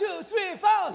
[0.00, 0.94] two, three, four.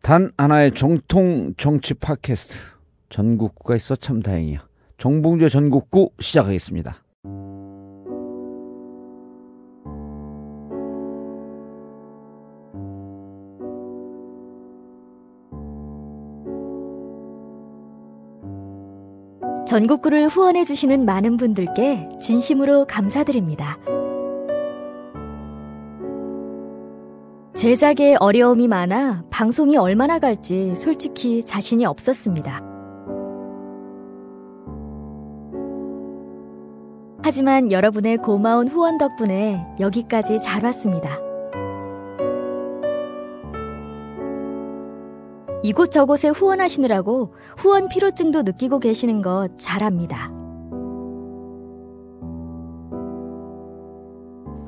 [0.00, 2.56] 단 하나의 정통 정치 팟캐스트
[3.08, 4.64] 전국구가 있어 참 다행이야.
[4.96, 7.02] 정봉주의 전국구 시작하겠습니다.
[19.70, 23.78] 전국구를 후원해주시는 많은 분들께 진심으로 감사드립니다.
[27.54, 32.60] 제작에 어려움이 많아 방송이 얼마나 갈지 솔직히 자신이 없었습니다.
[37.22, 41.29] 하지만 여러분의 고마운 후원 덕분에 여기까지 잘 왔습니다.
[45.62, 50.30] 이곳저곳에 후원하시느라고 후원 피로증도 느끼고 계시는 것 잘합니다.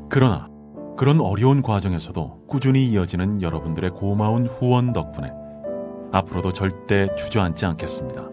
[0.09, 0.49] 그러나
[0.97, 5.33] 그런 어려운 과정에서도 꾸준히 이어지는 여러분들의 고마운 후원 덕분에
[6.13, 8.29] 앞으로도 절대 주저앉지 않겠습니다.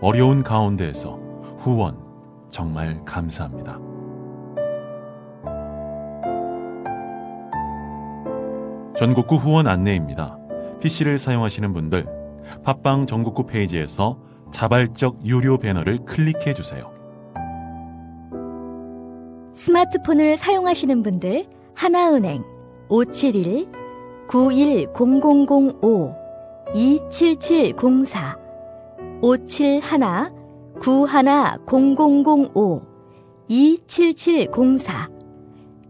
[0.00, 1.18] 어려운 가운데에서
[1.58, 1.98] 후원
[2.48, 3.78] 정말 감사합니다.
[8.96, 10.38] 전국구 후원 안내입니다.
[10.86, 12.06] PC를 사용하시는 분들
[12.62, 14.20] 팟빵 전국구 페이지에서
[14.52, 16.92] 자발적 유료 배너를 클릭해 주세요.
[19.54, 22.44] 스마트폰을 사용하시는 분들 하나은행
[22.88, 23.66] 571
[24.28, 26.14] 910005
[26.74, 28.38] 27704
[29.22, 30.30] 571
[30.78, 32.82] 910005
[33.48, 35.08] 27704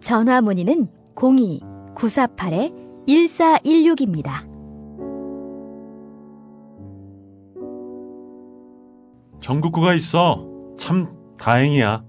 [0.00, 0.89] 전화 문의는
[1.20, 1.61] 02
[1.94, 2.70] 948
[3.06, 4.45] 1416입니다.
[9.47, 10.44] 전국구가 있어
[10.77, 11.07] 참
[11.39, 12.02] 다행이야.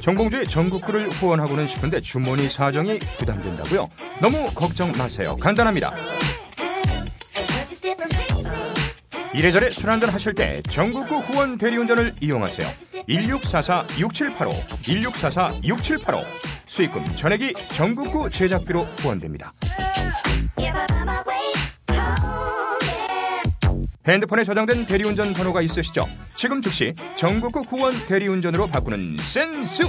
[0.00, 3.88] 정봉주의 전국구를 후원하고는 싶은데 주머니 사정이 부담된다고요?
[4.20, 5.36] 너무 걱정 마세요.
[5.40, 5.90] 간단합니다.
[9.34, 12.68] 이래저래 술 한잔 하실 때 전국구 후원 대리운전을 이용하세요.
[13.08, 16.22] 1644-6785, 1644-6785.
[16.66, 19.54] 수익금 전액이 전국구 제작비로 후원됩니다.
[24.06, 26.06] 핸드폰에 저장된 대리운전 번호가 있으시죠?
[26.36, 29.84] 지금 즉시 전국구 후원 대리운전으로 바꾸는 센스!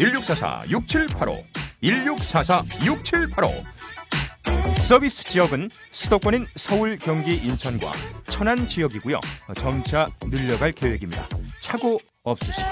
[0.00, 1.44] 1644-6785,
[1.82, 3.77] 1644-6785.
[4.88, 7.92] 서비스 지역은 수도권인 서울, 경기, 인천과
[8.26, 9.20] 천안 지역이고요.
[9.58, 11.28] 점차 늘려갈 계획입니다.
[11.60, 12.66] 차고 없으시고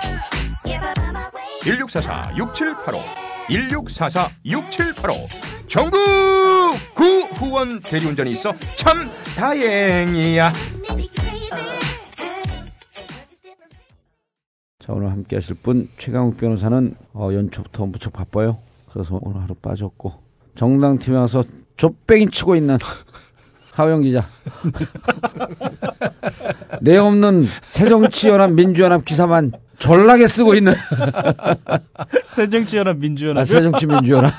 [1.60, 3.00] 1644-6785
[3.50, 5.28] 1644-6785
[5.68, 5.98] 전국
[6.94, 7.04] 구
[7.34, 10.54] 후원 대리운전이 있어 참 다행이야.
[14.78, 18.56] 자 오늘 함께 하실 분 최강욱 변호사는 어, 연초부터 무척 바빠요.
[18.88, 20.14] 그래서 오늘 하루 빠졌고
[20.54, 21.44] 정당팀에 와서
[21.76, 22.78] 좆뱅이 치고 있는
[23.72, 24.26] 하영 기자.
[26.80, 30.72] 내용 없는 새정치연합 민주연합 기사만 졸라게 쓰고 있는
[32.28, 33.42] 새정치연합 민주연합.
[33.42, 34.32] 아, 새정치 민주연합.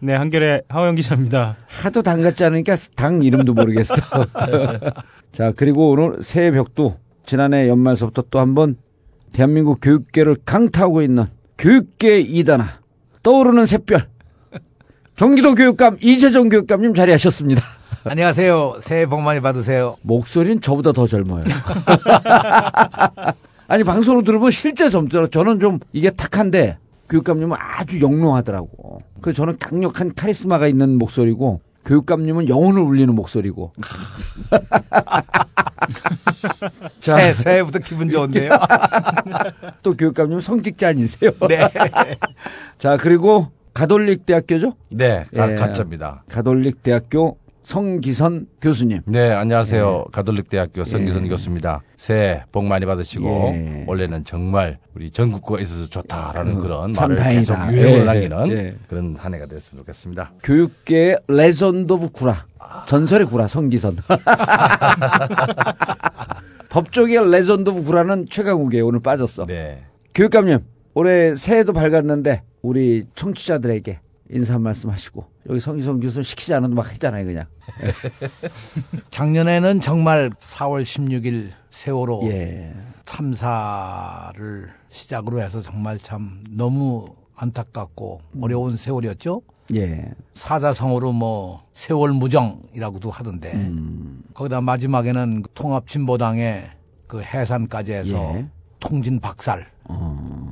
[0.00, 1.58] 네, 한결의 하호영 기자입니다.
[1.66, 3.96] 하도 당 같지 않으니까 당 이름도 모르겠어.
[5.32, 6.96] 자, 그리고 오늘 새해 벽도
[7.26, 8.76] 지난해 연말서부터 또 한번
[9.32, 11.24] 대한민국 교육계를 강타하고 있는
[11.58, 12.80] 교육계 이단아
[13.22, 14.08] 떠오르는 샛별
[15.16, 17.62] 경기도 교육감 이재정 교육감님 자리하셨습니다.
[18.04, 18.78] 안녕하세요.
[18.80, 19.96] 새해 복 많이 받으세요.
[20.02, 21.44] 목소리는 저보다 더 젊어요.
[23.68, 25.28] 아니 방송으로 들으면 실제 젊더라.
[25.28, 28.98] 저는 좀 이게 탁한데 교육감님은 아주 영롱하더라고.
[29.20, 33.72] 그 저는 강력한 카리스마가 있는 목소리고 교육감님은 영혼을 울리는 목소리고.
[37.00, 38.50] 자, 새해, 새해부터 기분 좋은데요.
[39.82, 41.30] 또 교육감님은 성직자 아니세요?
[41.48, 41.68] 네.
[42.78, 44.74] 자 그리고 가톨릭 대학교죠?
[44.90, 45.56] 네, 가, 예.
[45.56, 46.22] 가짜입니다.
[46.30, 49.00] 가톨릭 대학교 성기선 교수님.
[49.06, 50.04] 네, 안녕하세요.
[50.12, 51.28] 가톨릭 대학교 성기선 예.
[51.28, 51.82] 교수입니다.
[51.96, 53.84] 새해 복 많이 받으시고 예.
[53.88, 57.72] 올해는 정말 우리 전국구가 있어서 좋다라는 그런 참 말을 계속 다행이다.
[57.74, 58.76] 유행을 예, 남기는 예.
[58.86, 60.32] 그런 한 해가 됐으면 좋겠습니다.
[60.44, 62.46] 교육계의 Legend of 구라.
[62.86, 63.96] 전설의 구라, 성기선.
[66.68, 69.46] 법조계의 Legend of 구라는 최강욱이 오늘 빠졌어.
[69.46, 69.84] 네.
[70.14, 70.60] 교육감님,
[70.94, 74.00] 올해 새해도 밝았는데 우리 청취자들에게
[74.30, 77.46] 인사 한 말씀 하시고 여기 성기성 교수 시키지 않아도 막 했잖아요 그냥.
[79.10, 82.74] 작년에는 정말 4월 16일 세월호 예.
[83.04, 89.42] 참사를 시작으로 해서 정말 참 너무 안타깝고 어려운 세월이었죠.
[89.74, 90.12] 예.
[90.34, 94.22] 사자성어로 뭐 세월 무정이라고도 하던데 음.
[94.32, 96.70] 거기다 마지막에는 그 통합진보당의
[97.06, 98.46] 그 해산까지 해서 예.
[98.80, 99.73] 통진 박살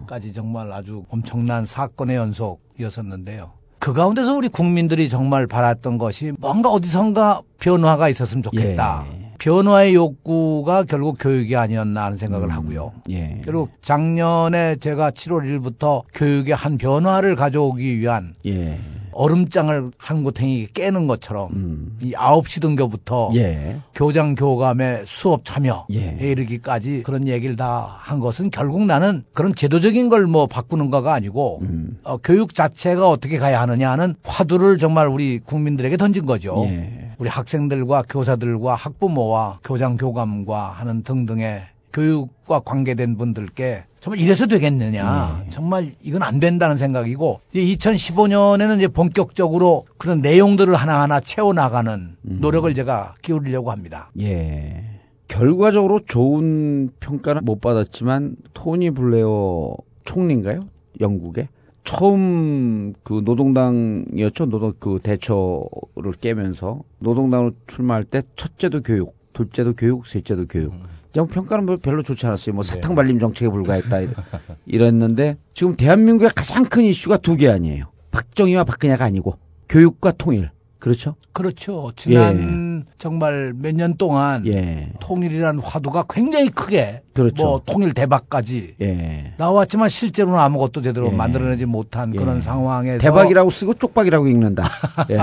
[0.07, 0.33] 까지 어.
[0.33, 3.53] 정말 아주 엄청난 사건의 연속이었었는데요.
[3.79, 9.05] 그 가운데서 우리 국민들이 정말 바랐던 것이 뭔가 어디선가 변화가 있었으면 좋겠다.
[9.13, 9.23] 예.
[9.39, 12.93] 변화의 욕구가 결국 교육이 아니었나 하는 생각을 하고요.
[13.11, 13.41] 예.
[13.45, 18.79] 결국 작년에 제가 7월 1일부터 교육의 한 변화를 가져오기 위한 예.
[19.13, 21.97] 얼음장을 한 고탱이 깨는 것처럼 음.
[22.01, 23.79] 이 9시 등교부터 예.
[23.95, 26.17] 교장 교감의 수업 참여에 예.
[26.21, 31.59] 이르기까지 그런 얘기를 다 한 것은 결국 나는 그런 제도적인 걸 뭐 바꾸는 거가 아니고
[31.63, 31.99] 음.
[32.05, 36.63] 어, 교육 자체가 어떻게 가야 하느냐 하는 화두를 정말 우리 국민들에게 던진 거죠.
[36.67, 37.11] 예.
[37.19, 45.45] 우리 학생들과 교사들과 학부모와 교장 교감과 하는 등등의 교육과 관계된 분들께 정말 이래서 되겠느냐.
[45.49, 53.15] 정말 이건 안 된다는 생각이고 이제 2015년에는 이제 본격적으로 그런 내용들을 하나하나 채워나가는 노력을 제가
[53.23, 54.11] 기울이려고 합니다.
[54.21, 54.83] 예.
[55.29, 60.63] 결과적으로 좋은 평가는 못 받았지만 토니 블레어 총리인가요?
[61.01, 61.49] 영국에
[61.85, 64.47] 처음 그 노동당이었죠.
[64.47, 70.75] 노동 그 대처를 깨면서 노동당으로 출마할 때 첫째도 교육, 둘째도 교육, 셋째도 교육.
[71.13, 72.55] 좀 평가는 뭐 별로 좋지 않았어요.
[72.55, 73.99] 뭐 사탕 발림 정책에 불과했다
[74.67, 77.87] 이랬는데 지금 대한민국의 가장 큰 이슈가 두 개 아니에요.
[78.11, 79.35] 박정희와 박근혜가 아니고
[79.69, 80.51] 교육과 통일.
[80.83, 81.15] 그렇죠?
[81.33, 81.93] 그렇죠.
[81.95, 84.91] 지난 정말 몇 년 동안 예.
[84.99, 87.45] 통일이라는 화두가 굉장히 크게 그렇죠.
[87.45, 89.33] 뭐 통일 대박까지 예.
[89.39, 91.11] 나왔지만 실제로는 아무것도 제대로 예.
[91.13, 92.19] 만들어내지 못한 예.
[92.19, 94.65] 그런 상황에서 대박이라고 쓰고 쪽박이라고 읽는다.
[95.11, 95.19] 예.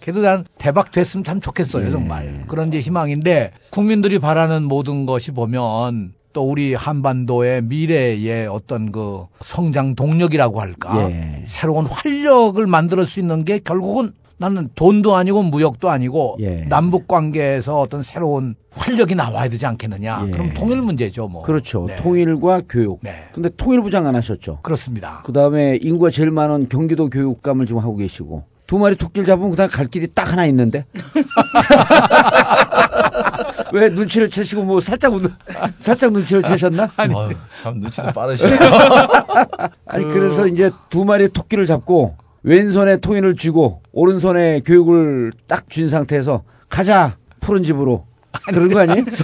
[0.00, 1.90] 그래도 난 대박 됐으면 참 좋겠어요, 예.
[1.90, 2.44] 정말.
[2.46, 9.94] 그런 이제 희망인데 국민들이 바라는 모든 것이 보면 또 우리 한반도의 미래의 어떤 그 성장
[9.94, 11.10] 동력이라고 할까.
[11.10, 11.44] 예.
[11.46, 16.66] 새로운 활력을 만들 수 있는 게 결국은 나는 돈도 아니고 무역도 아니고 예.
[16.68, 20.24] 남북 관계에서 어떤 새로운 활력이 나와야 되지 않겠느냐.
[20.26, 20.30] 예.
[20.32, 21.42] 그럼 통일 문제죠, 뭐.
[21.42, 21.86] 그렇죠.
[21.86, 21.96] 네.
[21.96, 22.98] 통일과 교육.
[23.02, 23.14] 네.
[23.32, 24.58] 근데 통일 부장 안 하셨죠.
[24.62, 25.22] 그렇습니다.
[25.24, 29.68] 그 다음에 인구가 제일 많은 경기도 교육감을 지금 하고 계시고 두 마리 토끼를 잡으면 그다음
[29.68, 30.86] 갈 길이 딱 하나 있는데
[33.72, 35.30] 왜 눈치를 채시고 뭐 살짝 웃-
[35.80, 36.88] 살짝 눈치를 채셨나?
[36.96, 38.58] 아니, 어휴, 참 눈치도 빠르시네요.
[40.12, 47.16] 그래서 이제 두 마리 토끼를 잡고 왼손에 통일을 쥐고 오른손에 교육을 딱 쥔 상태에서 가자
[47.40, 48.06] 푸른 집으로
[48.46, 49.04] 그런 거 아니에요?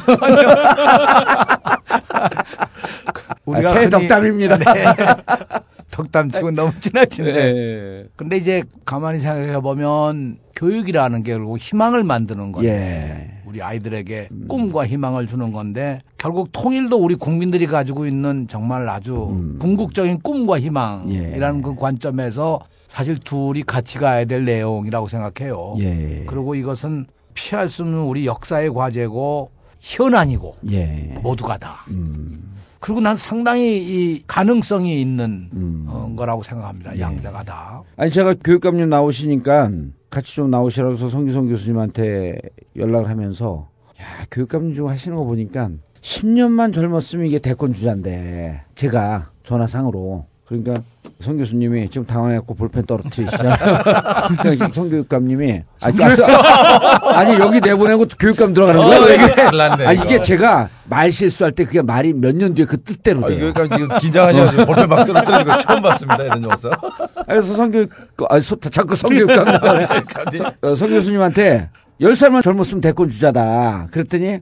[3.53, 4.57] 아, 새 흔히- 덕담입니다.
[4.59, 4.85] 네.
[6.05, 7.33] 덕담치고 너무 지나치네.
[7.33, 8.05] 네.
[8.17, 13.41] 근데 이제 가만히 생각해 보면 교육이라는 게 결국 희망을 만드는 건데 예.
[13.47, 20.21] 우리 아이들에게 꿈과 희망을 주는 건데 결국 통일도 우리 국민들이 가지고 있는 정말 아주 궁극적인
[20.21, 21.63] 꿈과 희망이라는 예.
[21.63, 25.77] 그 관점에서 사실 둘이 같이 가야 될 내용이라고 생각해요.
[25.79, 26.25] 예.
[26.27, 29.51] 그리고 이것은 피할 수 없는 우리 역사의 과제고
[29.81, 31.15] 현안이고 예.
[31.23, 31.85] 모두가 다.
[31.89, 32.50] 음.
[32.81, 35.85] 그리고 난 상당히 이 가능성이 있는 음.
[35.87, 36.99] 어, 거라고 생각합니다.
[36.99, 37.83] 양자가 다.
[37.97, 39.71] 아니 제가 교육감님 나오시니까
[40.09, 42.41] 같이 좀 나오시라고 해서 성기성 교수님한테
[42.77, 43.69] 연락을 하면서
[44.01, 45.71] 야 교육감님 좀 하시는 거 보니까
[46.01, 50.83] 10년만 젊었으면 이게 대권 주자인데 제가 전화상으로 그러니까
[51.21, 53.55] 성 교수님이 지금 당황했고 볼펜 떨어뜨리시잖아요.
[54.73, 55.97] 성 교육감님이 아니,
[57.15, 59.03] 아니 여기 내보내고 교육감 들어가는 거예요.
[59.03, 59.93] 어, 이게 났네, 아.
[59.93, 63.47] 이게 제가 말 실수할 때 그게 말이 몇 년 뒤에 그 뜻대로 아, 돼요.
[63.49, 66.23] 여기까지 지금 긴장하셔가지고 볼펜 막 떨어뜨리는 거 처음 봤습니다.
[66.25, 66.71] 이런 적 없어.
[67.27, 67.91] 그래서 성 교육,
[68.29, 69.47] 아, 소, 자꾸 성 교육감,
[70.63, 71.69] 어, 성 교수님한테
[72.01, 73.89] 10살만 젊었으면 대권 주자다.
[73.91, 74.39] 그랬더니,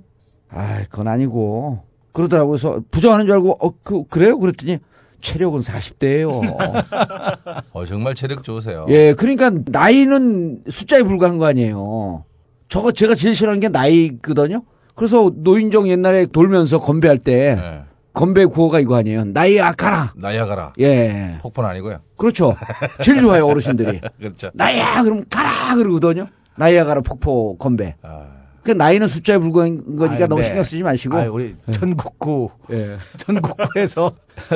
[0.50, 1.82] 아, 그건 아니고.
[2.12, 2.52] 그러더라고요.
[2.52, 4.38] 그래서 부정하는 줄 알고, 어, 그, 그래요?
[4.38, 4.78] 그랬더니,
[5.21, 6.43] 체력은 40대예요
[7.73, 8.87] 어, 정말 체력 좋으세요.
[8.89, 12.25] 예, 그러니까 나이는 숫자에 불과한 거 아니에요.
[12.69, 14.63] 저거 제가 제일 싫어하는 게 나이거든요.
[14.95, 17.81] 그래서 노인정 옛날에 돌면서 건배할 때 네.
[18.13, 19.25] 건배 구호가 이거 아니에요.
[19.27, 20.13] 나이 아까라.
[20.17, 20.73] 나야가라.
[20.81, 21.39] 예.
[21.41, 22.01] 폭포는 아니고요.
[22.17, 22.57] 그렇죠.
[23.03, 24.01] 제일 좋아요, 어르신들이.
[24.19, 24.51] 그렇죠.
[24.55, 26.27] 나야 그럼 가라 그러거든요.
[26.57, 27.95] 나야 가라 폭포 건배.
[28.03, 28.27] 아,
[28.62, 30.47] 그 나이는 숫자에 불과한 거니까 아이, 너무 네.
[30.47, 31.17] 신경 쓰지 마시고.
[31.17, 32.97] 아이, 우리 전국구 예.
[33.17, 34.15] 전국구에서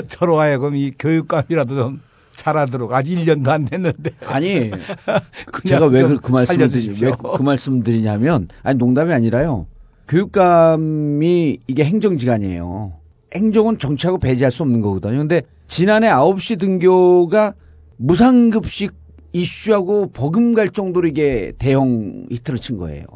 [0.08, 2.00] 저로 하여금 이 교육감이라도 좀
[2.34, 4.70] 잘하도록 아직 1년도 안 됐는데 아니
[5.66, 6.96] 제가 왜좀그 말씀을 드리.
[7.00, 9.66] 왜그 말씀 드리냐면 아니 농담이 아니라요.
[10.08, 12.92] 교육감이 이게 행정기관이에요.
[13.34, 15.18] 행정은 정치하고 배제할 수 없는 거거든요.
[15.18, 17.54] 근데 지난해 9시 등교가
[17.96, 18.92] 무상급식
[19.32, 23.06] 이슈하고 버금갈 정도로 이게 대형 히트를 친 거예요.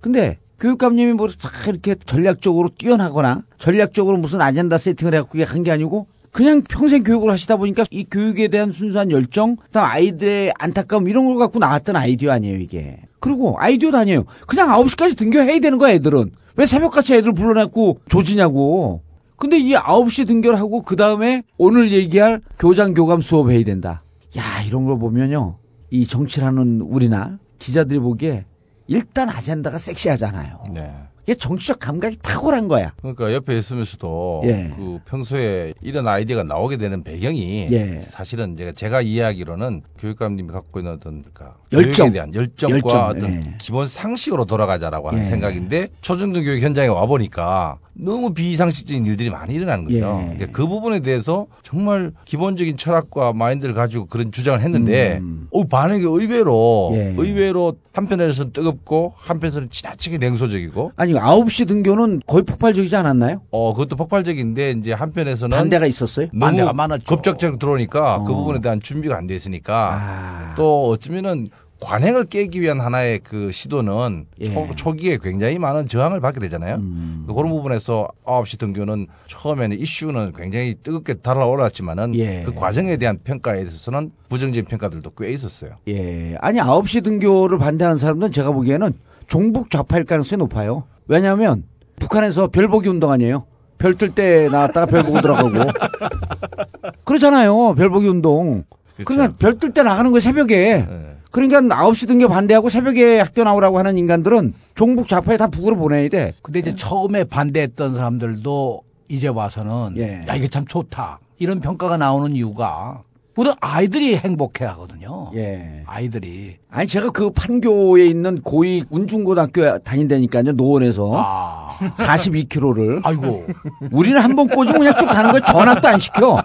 [0.00, 7.02] 근데 교육감님이 뭐다 이렇게 전략적으로 뛰어나거나 전략적으로 무슨 아젠다 세팅을 해갖고 한게 아니고 그냥 평생
[7.02, 11.96] 교육을 하시다 보니까 이 교육에 대한 순수한 열정, 그다음 아이들의 안타까움 이런 걸 갖고 나왔던
[11.96, 12.98] 아이디어 아니에요 이게.
[13.18, 14.24] 그리고 아이디어도 아니에요.
[14.46, 16.30] 그냥 9시까지 등교해야 되는 거야 애들은.
[16.56, 19.02] 왜 새벽같이 애들 불러내고 조지냐고.
[19.36, 24.02] 근데 이 9시 등교를 하고 그 다음에 오늘 얘기할 교장 교감 수업 해야 된다.
[24.36, 25.58] 야 이런 걸 보면요.
[25.90, 28.44] 이 정치라는 우리나 기자들이 보기에
[28.88, 30.64] 일단 아젠다가 섹시하잖아요.
[30.72, 30.92] 네.
[31.24, 32.94] 이게 정치적 감각이 탁월한 거야.
[33.02, 34.72] 그러니까 옆에 있으면서도 예.
[34.74, 38.00] 그 평소에 이런 아이디어가 나오게 되는 배경이 예.
[38.00, 42.06] 사실은 제가 제가 이해하기로는 교육감님이 갖고 있는 어떤 그러니까 열정.
[42.06, 43.54] 교육에 대한 열정과 열정, 어떤 예.
[43.58, 45.24] 기본 상식으로 돌아가자라고 하는 예.
[45.26, 49.96] 생각인데 초중등 교육 현장에 와 보니까 너무 비상식적인 일들이 많이 일어나는 거죠.
[49.96, 50.00] 예.
[50.00, 55.48] 그러니까 그 부분에 대해서 정말 기본적인 철학과 마인드를 가지고 그런 주장을 했는데 음.
[55.52, 57.14] 어, 반응이 의외로 예.
[57.16, 63.42] 의외로 한편에서는 뜨겁고 한편에서는 지나치게 냉소적이고 아니 9시 등교는 거의 폭발적이지 않았나요?
[63.50, 66.28] 어, 그것도 폭발적인데 이제 한편에서는 반대가 있었어요?
[66.38, 67.04] 반대가 많았죠.
[67.04, 68.36] 급작적으로 들어오니까 그 어.
[68.36, 70.54] 부분에 대한 준비가 안 돼 있으니까 아.
[70.56, 71.48] 또 어쩌면은
[71.80, 74.50] 관행을 깨기 위한 하나의 그 시도는 예.
[74.52, 76.76] 초, 초기에 굉장히 많은 저항을 받게 되잖아요.
[76.76, 77.24] 음.
[77.28, 82.42] 그런 부분에서 9시 등교는 처음에는 이슈는 굉장히 뜨겁게 달아올랐지만은 예.
[82.44, 85.76] 그 과정에 대한 평가에 있어서는 부정적인 평가들도 꽤 있었어요.
[85.86, 86.36] 예.
[86.40, 88.92] 아니 9시 등교를 반대하는 사람들은 제가 보기에는
[89.28, 90.84] 종북 좌파일 가능성이 높아요.
[91.06, 91.62] 왜냐하면
[92.00, 93.44] 북한에서 별보기 운동 아니에요.
[93.78, 95.50] 별 뜰 때 나왔다가 별 보고 들어가고.
[97.04, 97.74] 그렇잖아요.
[97.74, 98.64] 별보기 운동.
[98.96, 99.04] 그렇죠.
[99.06, 100.56] 그러니까 별 뜰 때 나가는 거예요, 새벽에.
[100.90, 101.17] 예.
[101.30, 106.32] 그러니까 9시 등교 반대하고 새벽에 학교 나오라고 하는 인간들은 종북 좌파에 다 북으로 보내야 돼.
[106.42, 110.24] 근데 이제 처음에 반대했던 사람들도 이제 와서는 예.
[110.26, 113.02] 야 이게 참 좋다 이런 평가가 나오는 이유가
[113.34, 115.30] 모든 아이들이 행복해 하거든요.
[115.34, 115.82] 예.
[115.86, 121.12] 아이들이 아니 제가 그 판교에 있는 고위 운중고등학교 다닌다니까요 노원에서.
[121.16, 121.68] 아.
[121.96, 123.00] 42km를.
[123.04, 123.46] 아이고.
[123.92, 125.40] 우리는 한 번 꽂으면 그냥 쭉 가는 거야.
[125.40, 126.36] 전화도 안 시켜.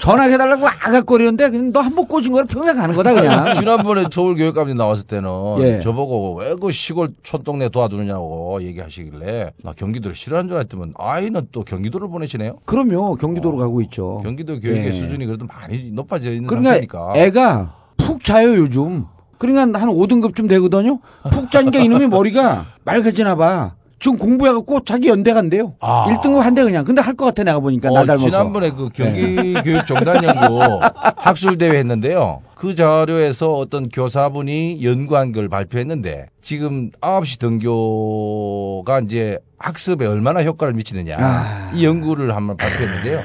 [0.00, 3.52] 전화해달라고 아각거리는데 그냥 너 한 번 꽂은 거를 평생 가는 거다 그냥.
[3.54, 5.28] 지난번에 서울 교육감님 나왔을 때는
[5.60, 5.78] 예.
[5.80, 12.08] 저보고 왜 그 시골 촌동네 도와주느냐고 얘기하시길래 나 경기도를 싫어하는 줄 알았더니 아이는 또 경기도를
[12.08, 12.56] 보내시네요.
[12.64, 13.14] 그럼요.
[13.14, 14.20] 경기도로 가고 있죠.
[14.24, 14.92] 경기도 교육의 예.
[14.92, 17.12] 수준이 그래도 많이 높아져 있는 그러니까 상태니까.
[17.16, 19.04] 애가 푹 자요 요즘
[19.38, 20.98] 그러니까 한 5등급쯤 되거든요
[21.30, 26.06] 푹 자니까 이놈의 머리가 맑아지나 봐 지금 공부해갖고 자기 연대 간대요 아.
[26.08, 28.30] 1등급 한대 그냥 근데 할 것 같아 내가 보니까 나 어, 닮아서 네.
[28.30, 30.60] 지난번에 그 경기교육정단연구
[31.16, 32.42] 학술대회 했는데요.
[32.54, 41.16] 그 자료에서 어떤 교사분이 연구한 걸 발표했는데 지금 9시 등교가 이제 학습에 얼마나 효과를 미치느냐
[41.18, 41.70] 아.
[41.74, 43.18] 이 연구를 한번 발표했는데요.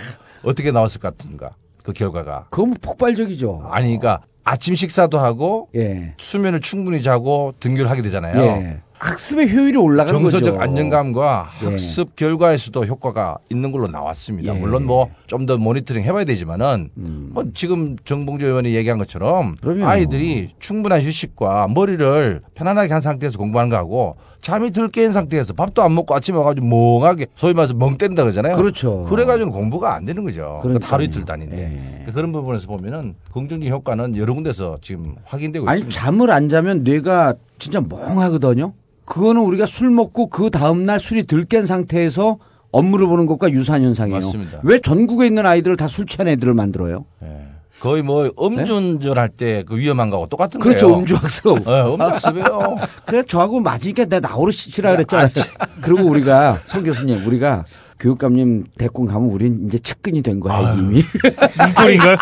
[0.43, 1.51] 어떻게 나왔을 것 같은가
[1.84, 2.48] 그 결과가.
[2.50, 6.13] 그거 뭐 폭발적이죠 아니 그러니까 아침 식사도 하고 예.
[6.17, 8.41] 수면을 충분히 자고 등교를 하게 되잖아요.
[8.41, 8.81] 예.
[9.03, 10.62] 학습의 효율이 올라가는 정서적 거죠.
[10.62, 11.65] 안정감과 예.
[11.67, 14.55] 학습 결과에서도 효과가 있는 걸로 나왔습니다.
[14.55, 14.60] 예.
[14.60, 17.31] 물론 뭐 좀 더 모니터링 해봐야 되지만은 음.
[17.33, 19.86] 뭐 지금 정봉조 의원이 얘기한 것처럼 그럼요.
[19.88, 25.95] 아이들이 충분한 휴식과 머리를 편안하게 한 상태에서 공부하는 거하고 잠이 들 깨인 상태에서 밥도 안
[25.95, 28.55] 먹고 아침에 와가지고 멍하게 소위 말해서 멍 때린다 그러잖아요.
[28.55, 29.03] 그렇죠.
[29.10, 30.60] 그래가지고 공부가 안 되는 거죠.
[30.62, 31.89] 그러니까 하루 이틀 다닌데 예.
[32.01, 36.00] 그러니까 그런 부분에서 보면은 긍정적인 효과는 여러 군데서 지금 확인되고 아니 있습니다.
[36.00, 38.74] 잠을 안 자면 뇌가 진짜 멍하거든요.
[39.05, 42.38] 그거는 우리가 술 먹고 그 다음 날 술이 덜 깬 상태에서
[42.72, 44.19] 업무를 보는 것과 유사한 현상이에요.
[44.25, 44.60] 맞습니다.
[44.63, 47.05] 왜 전국에 있는 아이들을 다 술 취한 애들을 만들어요?
[47.24, 47.27] 예.
[47.79, 50.63] 거의 뭐 음주운전 할때 그 위험한 거하고 똑같은 네?
[50.63, 50.88] 그렇죠.
[50.88, 51.00] 거예요.
[51.01, 51.45] 음주학습.
[51.67, 52.75] 예, 음주학습이에요.
[53.05, 55.29] 그래 저하고 맞으니까 내가 나오러 시키라 그랬잖아요.
[55.81, 57.65] 그리고 우리가 송 교수님 우리가
[58.00, 61.03] 교육감님 대권 가면 우린 이제 측근이 된 거야 이미.
[61.57, 62.17] 문고리인가요?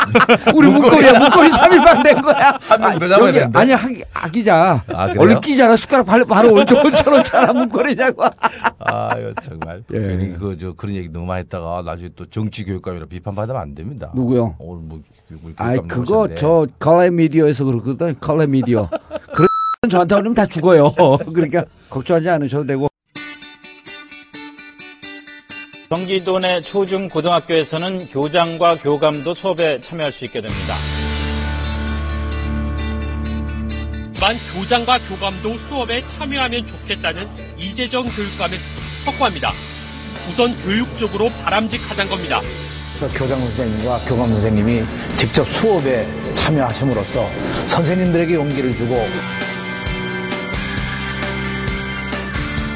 [0.55, 2.57] 우리 문고리야 문고리 3일만 된 거야.
[2.61, 3.59] 한명더 잡아야 여기 되는데.
[3.59, 4.83] 아니 학, 아기자.
[4.93, 5.13] 아?
[5.17, 8.23] 얼른 끼잖아 숟가락 바로 바로 얹어놓잖아 문고리냐고.
[8.79, 9.83] 아유 정말.
[9.93, 9.99] 예.
[9.99, 14.11] 괜히 그저 그런 얘기 너무 많이 했다가 나중에 또 정치 교육감이라 비판받으면 안 됩니다.
[14.13, 14.55] 누구요?
[14.59, 15.01] 오늘 뭐
[15.57, 15.87] 아이 나오셨는데.
[15.95, 18.89] 그거 저 컬러 미디어에서 그러거든 컬러 미디어.
[19.33, 19.47] 그런
[19.89, 20.91] 저한테 그러면 다 죽어요.
[21.33, 22.90] 그러니까 걱정하지 않으셔도 되고.
[25.91, 30.73] 경기도 내 초중 고등학교에서는 교장과 교감도 수업에 참여할 수 있게 됩니다.
[34.17, 38.57] 만 교장과 교감도 수업에 참여하면 좋겠다는 이재정 교육감의
[39.03, 39.51] 확고합니다.
[40.29, 42.39] 우선 교육적으로 바람직하다는 겁니다.
[42.97, 44.85] 그래서 교장 선생님과 교감 선생님이
[45.17, 47.29] 직접 수업에 참여하심으로써
[47.67, 48.95] 선생님들에게 용기를 주고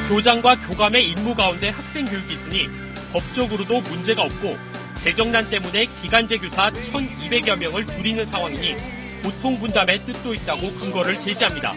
[0.06, 2.68] 교장과 교감의 임무 가운데 학생 교육이 있으니
[3.12, 4.56] 법적으로도 문제가 없고
[4.98, 8.76] 재정난 때문에 기간제 교사 1,200여 명을 줄이는 상황이니
[9.22, 11.72] 고통 분담의 뜻도 있다고 근거를 제시합니다.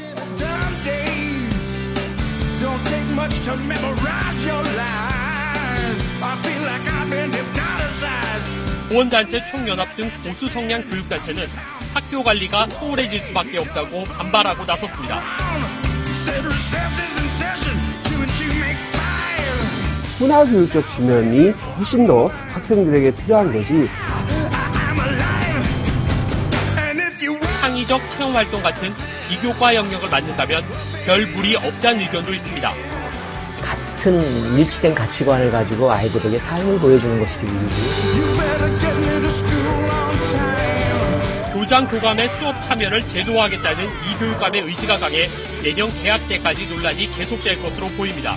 [8.89, 11.49] 보원단체 총연합 등 보수 성향 교육단체는
[11.93, 15.21] 학교 관리가 소홀해질 수밖에 없다고 반발하고 나섰습니다.
[20.19, 23.87] 문화교육적 측면이 훨씬 더 학생들에게 필요한 것이
[24.51, 25.63] I'm alive.
[26.77, 28.89] And if you 창의적 체험 활동 같은
[29.29, 30.63] 비교과 영역을 만든다면
[31.05, 32.71] 별 무리 없다는 의견도 있습니다.
[33.61, 34.21] 같은
[34.57, 37.69] 일치된 가치관을 가지고 아이들에게 삶을 보여주는 것이 교육이고
[38.37, 41.53] better get me to school on time.
[41.53, 45.29] 교장 교감의 수업 참여를 제도화하겠다는 이 교육감의 의지가 강해
[45.61, 48.35] 내년 개학 때까지 논란이 계속될 것으로 보입니다.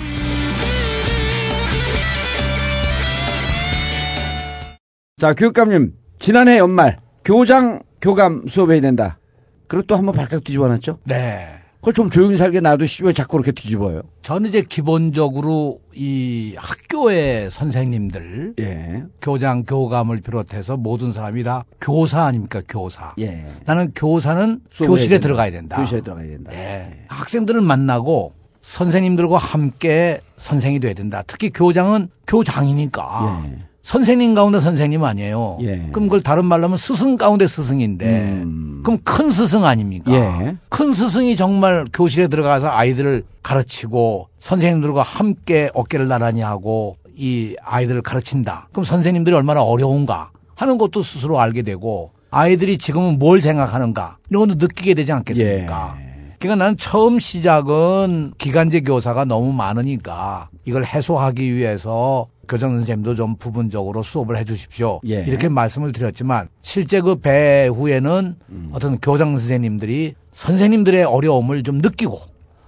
[5.22, 9.20] 자, 교육감님, 지난해 연말 교장 교감 수업해야 된다.
[9.68, 10.98] 그리고 또 한번 발칵 뒤집어 놨죠?
[11.04, 11.46] 네.
[11.76, 14.02] 그걸 좀 조용히 살게 놔두시 왜 자꾸 그렇게 뒤집어요?
[14.22, 19.04] 저는 이제 기본적으로 이 학교의 선생님들, 예.
[19.20, 22.60] 교장, 교감을 비롯해서 모든 사람이 다 교사 아닙니까?
[22.68, 23.14] 교사.
[23.20, 23.46] 예.
[23.64, 25.20] 나는 교사는 교실에.
[25.20, 25.76] 들어가야 된다.
[25.76, 26.52] 교실에 들어가야 된다.
[26.52, 27.04] 예.
[27.06, 31.22] 학생들을 만나고 선생님들과 함께 선생이 돼야 된다.
[31.28, 33.44] 특히 교장은 교장이니까.
[33.92, 35.58] 선생님 가운데 선생님 아니에요.
[35.60, 35.88] 예.
[35.92, 38.42] 그럼 그걸 다른 말로 하면 스승 가운데 스승인데
[38.82, 40.10] 그럼 큰 스승 아닙니까?
[40.14, 40.56] 예.
[40.70, 48.68] 큰 스승이 정말 교실에 들어가서 아이들을 가르치고 선생님들과 함께 어깨를 나란히 하고 이 아이들을 가르친다.
[48.72, 54.54] 그럼 선생님들이 얼마나 어려운가 하는 것도 스스로 알게 되고 아이들이 지금은 뭘 생각하는가 이런 것도
[54.58, 55.98] 느끼게 되지 않겠습니까?
[56.38, 64.02] 그러니까 나는 처음 시작은 기간제 교사가 너무 많으니까 이걸 해소하기 위해서 교장 선생님도 좀 부분적으로
[64.02, 65.00] 수업을 해 주십시오.
[65.08, 65.24] 예.
[65.26, 68.36] 이렇게 말씀을 드렸지만 실제 그 배후에는
[68.72, 72.20] 어떤 교장 선생님들이 선생님들의 어려움을 좀 느끼고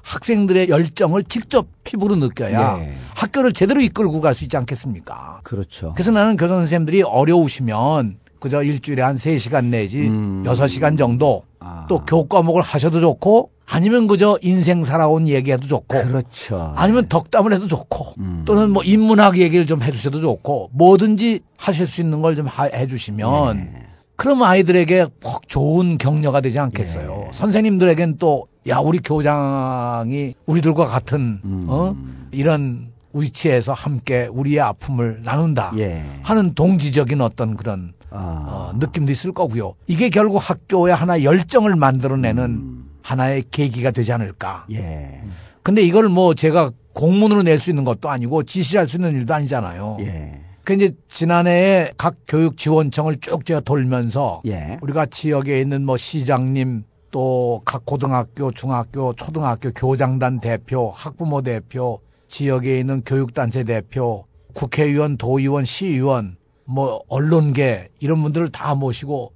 [0.02, 2.94] 학생들의 열정을 직접 피부로 느껴야 예.
[3.14, 5.40] 학교를 제대로 이끌고 갈 수 있지 않겠습니까?
[5.42, 5.92] 그렇죠.
[5.94, 10.44] 그래서 나는 교장 선생님들이 어려우시면 그저 일주일에 한 3시간 내지 음.
[10.46, 11.84] 여섯 시간 정도 아.
[11.90, 16.72] 또 교과목을 하셔도 좋고 아니면 그저 인생 살아온 얘기해도 좋고 그렇죠.
[16.76, 18.42] 아니면 덕담을 해도 좋고 음.
[18.44, 23.86] 또는 뭐 인문학 얘기를 좀 해주셔도 좋고 뭐든지 하실 수 있는 걸 좀 해주시면 네.
[24.16, 27.24] 그럼 아이들에게 꼭 좋은 격려가 되지 않겠어요.
[27.26, 27.32] 예.
[27.32, 31.66] 선생님들에겐 또 야 우리 교장이 우리들과 같은 음.
[31.68, 31.94] 어
[32.30, 36.02] 이런 위치에서 함께 우리의 아픔을 나눈다 예.
[36.22, 38.44] 하는 동지적인 어떤 그런 아.
[38.48, 39.74] 어, 느낌도 있을 거고요.
[39.86, 42.73] 이게 결국 학교의 하나 열정을 만들어내는 음.
[43.08, 44.66] 하나의 계기가 되지 않을까.
[44.72, 45.20] 예.
[45.62, 49.98] 근데 이걸 뭐 제가 공문으로 낼 수 있는 것도 아니고 지시할 수 있는 일도 아니잖아요.
[50.00, 50.40] 예.
[50.64, 54.78] 그 이제 지난해에 각 교육 지원청을 쭉 제가 돌면서 예.
[54.80, 62.80] 우리가 지역에 있는 뭐 시장님 또 각 고등학교, 중학교, 초등학교 교장단 대표, 학부모 대표, 지역에
[62.80, 69.33] 있는 교육단체 대표, 국회의원, 도의원, 시의원, 뭐 언론계 이런 분들을 다 모시고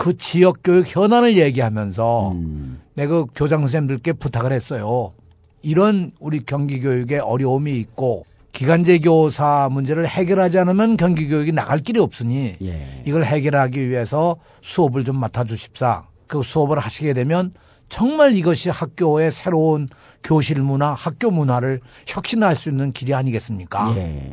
[0.00, 2.34] 그 지역 교육 현안을 얘기하면서
[2.94, 5.12] 내가 그 교장 선생님들께 부탁을 했어요.
[5.60, 12.00] 이런 우리 경기 교육에 어려움이 있고 기간제 교사 문제를 해결하지 않으면 경기 교육이 나갈 길이
[12.00, 13.02] 없으니 예.
[13.06, 16.04] 이걸 해결하기 위해서 수업을 좀 맡아 주십사.
[16.26, 17.52] 그 수업을 하시게 되면
[17.90, 19.86] 정말 이것이 학교의 새로운
[20.24, 23.92] 교실 문화, 학교 문화를 혁신할 수 있는 길이 아니겠습니까?
[23.98, 24.30] 예.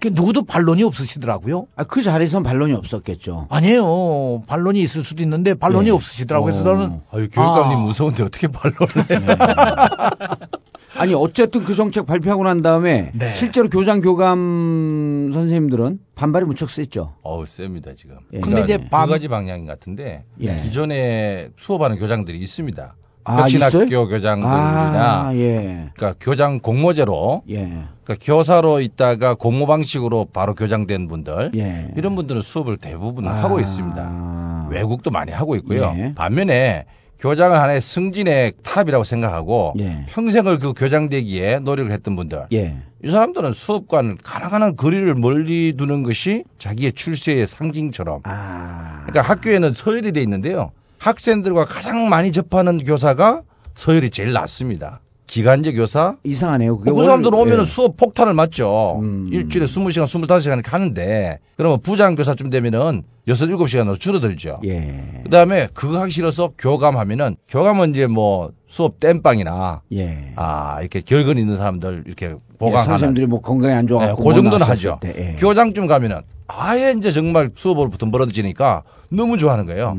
[0.00, 1.66] 그 누구도 반론이 없으시더라고요.
[1.76, 3.46] 아, 그 자리에선 반론이 없었겠죠.
[3.50, 4.42] 아니에요.
[4.46, 5.92] 반론이 있을 수도 있는데 반론이 예.
[5.92, 6.52] 없으시더라고요.
[6.52, 6.74] 그래서 어.
[6.76, 7.80] 저는 아유, 교육감님 아.
[7.82, 9.36] 무서운데 어떻게 반론을 해?
[10.96, 13.32] 아니 어쨌든 그 정책 발표하고 난 다음에 네.
[13.32, 17.14] 실제로 교장 교감 선생님들은 반발이 무척 셌죠.
[17.22, 18.16] 어우, 셉니다, 지금.
[18.32, 18.40] 예.
[18.40, 20.60] 근데 이제 두 밤- 가지 방향 같은데 예.
[20.62, 22.94] 기존에 수업하는 교장들이 있습니다.
[23.24, 24.08] 아, 혁신학교 있어요?
[24.08, 25.90] 교장들이나 아, 예.
[25.94, 27.56] 그러니까 교장 공모제로 예.
[28.04, 31.92] 그러니까 교사로 있다가 공모 방식으로 바로 교장된 분들 예.
[31.96, 33.32] 이런 분들은 수업을 대부분 아.
[33.32, 34.68] 하고 있습니다.
[34.70, 35.94] 외국도 많이 하고 있고요.
[35.98, 36.14] 예.
[36.14, 36.86] 반면에
[37.18, 40.06] 교장은 하나의 승진의 탑이라고 생각하고 예.
[40.08, 42.78] 평생을 그 교장되기에 노력을 했던 분들 예.
[43.04, 49.04] 이 사람들은 수업과는 가능한 거리를 멀리 두는 것이 자기의 출세의 상징처럼 아.
[49.06, 50.72] 그러니까 학교에는 서열이 돼 있는데요.
[51.00, 53.42] 학생들과 가장 많이 접하는 교사가
[53.74, 55.00] 서열이 제일 낮습니다.
[55.26, 56.16] 기간제 교사.
[56.24, 56.76] 이상하네요.
[56.78, 57.66] 그게 그 사람들은 월- 오면은 예.
[57.66, 58.98] 수업 폭탄을 맞죠.
[59.00, 59.28] 음.
[59.32, 64.60] 일주일에 20시간, 25시간 이렇게 하는데 그러면 부장 교사쯤 되면은 6, 7시간으로 줄어들죠.
[64.66, 65.20] 예.
[65.24, 70.32] 그다음에 그거 하기 싫어서 교감 하면은 교감은 이제 뭐 수업 땜빵이나 예.
[70.36, 74.58] 아, 이렇게 결근 있는 사람들 이렇게 보강하는 선생님들이 뭐 건강이 안 네, 좋아갖고 그 정도는
[74.58, 74.98] 못 하죠.
[75.00, 75.36] 때, 예.
[75.36, 79.96] 교장쯤 가면은 아예 이제 정말 수업으로부터 멀어지니까 너무 좋아하는 거예요.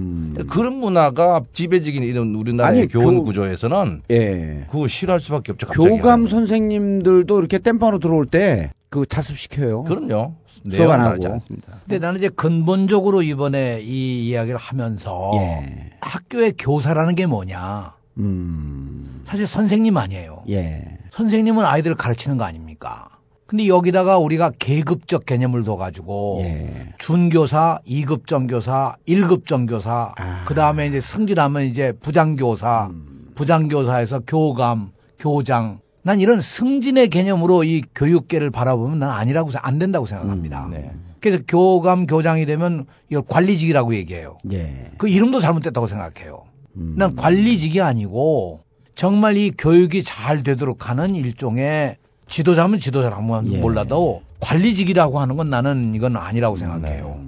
[0.47, 2.79] 그런 문화가 지배적인 이런 우리나라의 음.
[2.81, 4.65] 아니, 교원 교- 구조에서는 예.
[4.69, 5.67] 그거 싫어할 수밖에 없죠.
[5.67, 5.89] 갑자기.
[5.89, 9.83] 교감 선생님들도 이렇게 땜빵으로 들어올 때 그 자습시켜요.
[9.85, 10.33] 그럼요.
[10.69, 11.25] 수업 안 하고.
[11.25, 11.67] 않습니다.
[11.87, 15.91] 근데 나는 이제 근본적으로 이번에 이 이야기를 하면서 예.
[16.01, 17.93] 학교의 교사라는 게 뭐냐.
[18.21, 19.21] 음.
[19.25, 20.43] 사실 선생님 아니에요.
[20.49, 20.97] 예.
[21.11, 23.07] 선생님은 아이들을 가르치는 거 아닙니까?
[23.45, 26.93] 근데 여기다가 우리가 계급적 개념을 둬가지고 예.
[26.99, 30.43] 준교사, 2급 정교사, 1급 정교사, 아.
[30.45, 33.31] 그 다음에 이제 승진하면 이제 부장교사, 음.
[33.35, 35.79] 부장교사에서 교감, 교장.
[36.03, 40.65] 난 이런 승진의 개념으로 이 교육계를 바라보면 난 아니라고, 생- 안 된다고 생각합니다.
[40.67, 40.91] 음, 네.
[41.19, 44.37] 그래서 교감, 교장이 되면 이걸 관리직이라고 얘기해요.
[44.53, 44.91] 예.
[44.97, 46.43] 그 이름도 잘못됐다고 생각해요.
[46.77, 46.95] 음.
[46.97, 48.61] 난 관리직이 아니고
[48.95, 53.57] 정말 이 교육이 잘 되도록 하는 일종의 지도자면 지도자라면 예.
[53.57, 57.19] 몰라도 관리직이라고 하는 건 나는 이건 아니라고 생각해요.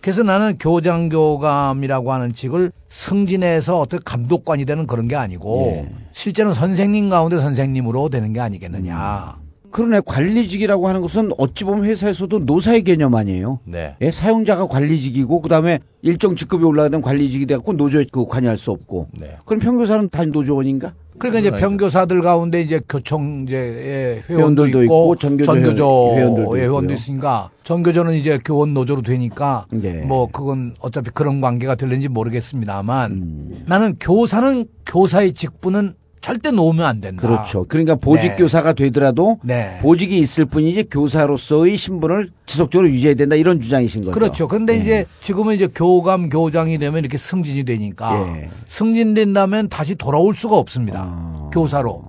[0.00, 5.94] 그래서 나는 교장 교감이라고 하는 직을 승진해서 어떻게 감독관이 되는 그런 게 아니고 예.
[6.12, 9.36] 실제는 선생님 가운데 선생님으로 되는 게 아니겠느냐.
[9.70, 13.60] 그러네 관리직이라고 하는 것은 어찌 보면 회사에서도 노사의 개념 아니에요.
[13.64, 13.96] 네.
[14.00, 19.08] 예, 사용자가 관리직이고 그다음에 일정 직급이 올라가면 관리직이 돼갖고 노조에 그 관여할 수 없고.
[19.18, 19.36] 네.
[19.44, 20.94] 그럼 평교사는 다 노조원인가?
[21.18, 26.94] 그러니까 이제 평교사들 가운데 이제 교총제의 회원도 회원들도 있고, 있고 전교조 전교조 회원들도 의 회원도.
[26.94, 30.02] 있으니까 전교조는 이제 교원 노조로 되니까 네.
[30.02, 33.64] 뭐 그건 어차피 그런 관계가 될는지 모르겠습니다만 음.
[33.66, 35.94] 나는 교사는 교사의 직분은
[36.28, 37.26] 절대 놓으면 안 된다.
[37.26, 37.64] 그렇죠.
[37.66, 38.36] 그러니까 보직 네.
[38.36, 39.78] 교사가 되더라도 네.
[39.80, 44.12] 보직이 있을 뿐이지 교사로서의 신분을 지속적으로 유지해야 된다 이런 주장이신 거죠.
[44.12, 44.46] 그렇죠.
[44.46, 44.78] 근데 예.
[44.78, 48.50] 이제 지금은 이제 교감 교장이 되면 이렇게 승진이 되니까 예.
[48.66, 51.02] 승진된다면 다시 돌아올 수가 없습니다.
[51.02, 51.50] 아.
[51.50, 52.04] 교사로.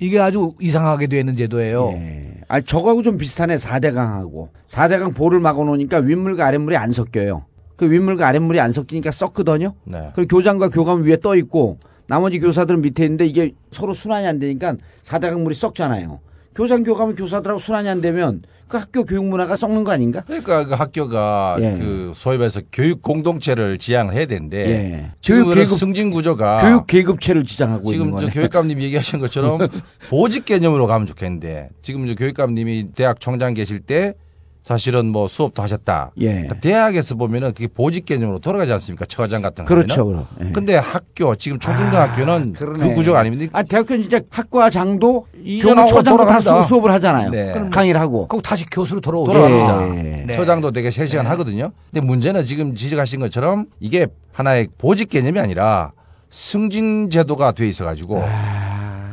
[0.00, 1.92] 이게 아주 이상하게 되는 제도예요.
[1.92, 2.40] 예.
[2.48, 3.54] 아, 저거하고 좀 비슷하네.
[3.54, 4.48] 4대강하고.
[4.66, 7.44] 4대강 볼을 막아 놓으니까 윗물과 아랫물이 안 섞여요.
[7.76, 9.74] 그 윗물과 아랫물이 안 섞이니까 썩거든요.
[9.84, 10.10] 네.
[10.14, 11.78] 그리고 교장과 교감 위에 떠 있고
[12.10, 16.18] 나머지 교사들은 밑에 있는데 이게 서로 순환이 안 되니까 4대강 물이 썩잖아요.
[16.56, 20.22] 교장 교감은 교사들하고 순환이 안 되면 그 학교 교육 문화가 썩는 거 아닌가?
[20.26, 21.76] 그러니까 그 학교가 예.
[21.78, 25.12] 그 소위 말해서 교육 공동체를 지향을 해야 되는데 예.
[25.24, 28.26] 교육 계급- 승진 구조가 교육 계급체를 지장하고 있는 지금 저.
[28.28, 29.58] 교육감님 얘기하신 것처럼
[30.10, 34.14] 보직 개념으로 가면 좋겠는데 지금 저 교육감님이 대학 총장 계실 때
[34.62, 36.12] 사실은 뭐 수업도 하셨다.
[36.18, 36.26] 예.
[36.32, 39.06] 그러니까 대학에서 보면은 그게 보직 개념으로 돌아가지 않습니까?
[39.06, 39.68] 처과장 같은 거.
[39.74, 40.04] 그렇죠.
[40.04, 40.26] 그럼.
[40.44, 40.50] 예.
[40.52, 42.88] 근데 학교 지금 초중등학교는 그러네.
[42.88, 43.50] 그 구조가 아닙니다.
[43.52, 46.40] 아, 대학교는 진짜 학과 장도 이전하고 교무처장도 다.
[46.40, 47.30] 수- 수업을 하잖아요.
[47.30, 47.52] 네.
[47.52, 48.28] 그럼 강의를 하고.
[48.28, 49.32] 꼭 다시 교수로 돌아오죠.
[49.32, 49.98] 돌아갑니다.
[49.98, 50.24] 예.
[50.26, 50.36] 네.
[50.36, 51.72] 처장도 되게 3 시간 하거든요.
[51.92, 55.92] 근데 문제는 지금 지적하신 것처럼 이게 하나의 보직 개념이 아니라
[56.30, 58.22] 승진 제도가 돼 있어 가지고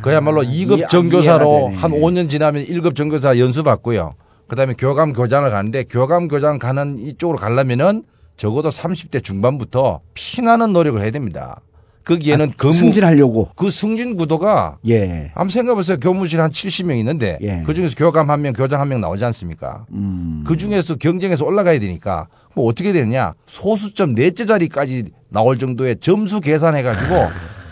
[0.02, 1.82] 그야말로 이- 2급 정교사로 아, 이해가 되네.
[1.82, 4.14] 한 5년 지나면 1급 정교사 연수 받고요.
[4.48, 8.04] 그다음에 교감 교장을 가는데 교감 교장 가는 이쪽으로 가려면은
[8.38, 11.60] 적어도 30대 중반부터 피나는 노력을 해야 됩니다.
[12.06, 13.50] 거기에는 아, 승진하려고.
[13.56, 15.32] 그 승진 구도가 예.
[15.36, 15.98] 한번 생각해보세요.
[16.00, 17.62] 교무실 한 70명 있는데 예.
[17.66, 19.86] 그 중에서 교감 한 명, 교장 한 명 나오지 않습니까?
[19.92, 20.44] 음.
[20.48, 27.16] 그 중에서 경쟁에서 올라가야 되니까 뭐 어떻게 되느냐 소수점 넷째 자리까지 나올 정도의 점수 계산해가지고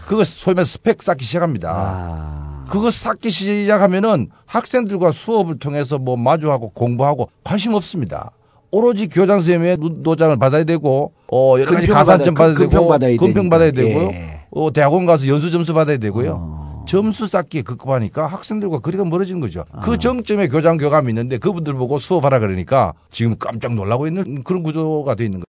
[0.06, 1.72] 그거 소위 말해서 스펙 쌓기 시작합니다.
[1.74, 2.55] 아.
[2.68, 8.32] 그거 쌓기 시작하면은 학생들과 수업을 통해서 뭐 마주하고 공부하고 관심 없습니다.
[8.72, 12.88] 오로지 교장 선생님의 노- 노장을 받아야 되고 어 여러 가지 가산점 받아야- 받아야 되고 근평
[12.88, 14.00] 받아야 근평 받아야 되니까.
[14.00, 14.14] 되고요.
[14.16, 14.42] 예.
[14.52, 16.32] 어 대학원 가서 연수 점수 받아야 되고요.
[16.40, 16.86] 어.
[16.88, 19.64] 점수 쌓기에 급급하니까 학생들과 거리가 멀어지는 거죠.
[19.82, 25.16] 그 정점에 교장 교감이 있는데 그분들 보고 수업하라 그러니까 지금 깜짝 놀라고 있는 그런 구조가
[25.16, 25.46] 돼 있는 거예요.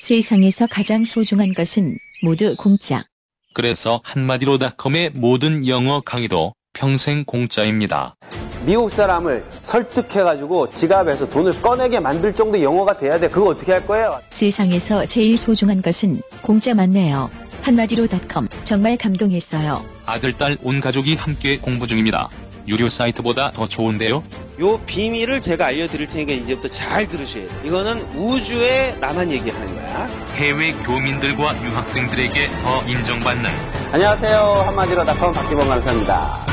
[0.00, 3.04] 세상에서 가장 소중한 것은 모두 공짜.
[3.54, 8.16] 그래서 한마디로 닷컴의 모든 영어 강의도 평생 공짜입니다.
[8.64, 13.28] 미국 사람을 설득해가지고 지갑에서 돈을 꺼내게 만들 정도 영어가 돼야 돼.
[13.28, 14.20] 그거 어떻게 할 거예요?
[14.30, 17.30] 세상에서 제일 소중한 것은 공짜 맞네요.
[17.62, 19.84] 한마디로 닷컴 정말 감동했어요.
[20.06, 22.28] 아들, 딸, 온 가족이 함께 공부 중입니다.
[22.68, 24.22] 유료 사이트보다 더 좋은데요?
[24.60, 27.60] 요 비밀을 제가 알려드릴 테니까 이제부터 잘 들으셔야 돼요.
[27.64, 30.06] 이거는 우주에 나만 얘기하는 거야.
[30.36, 33.50] 해외 교민들과 유학생들에게 더 인정받는
[33.92, 34.38] 안녕하세요.
[34.66, 36.51] 한마디로 닷컴 박기범 강사입니다.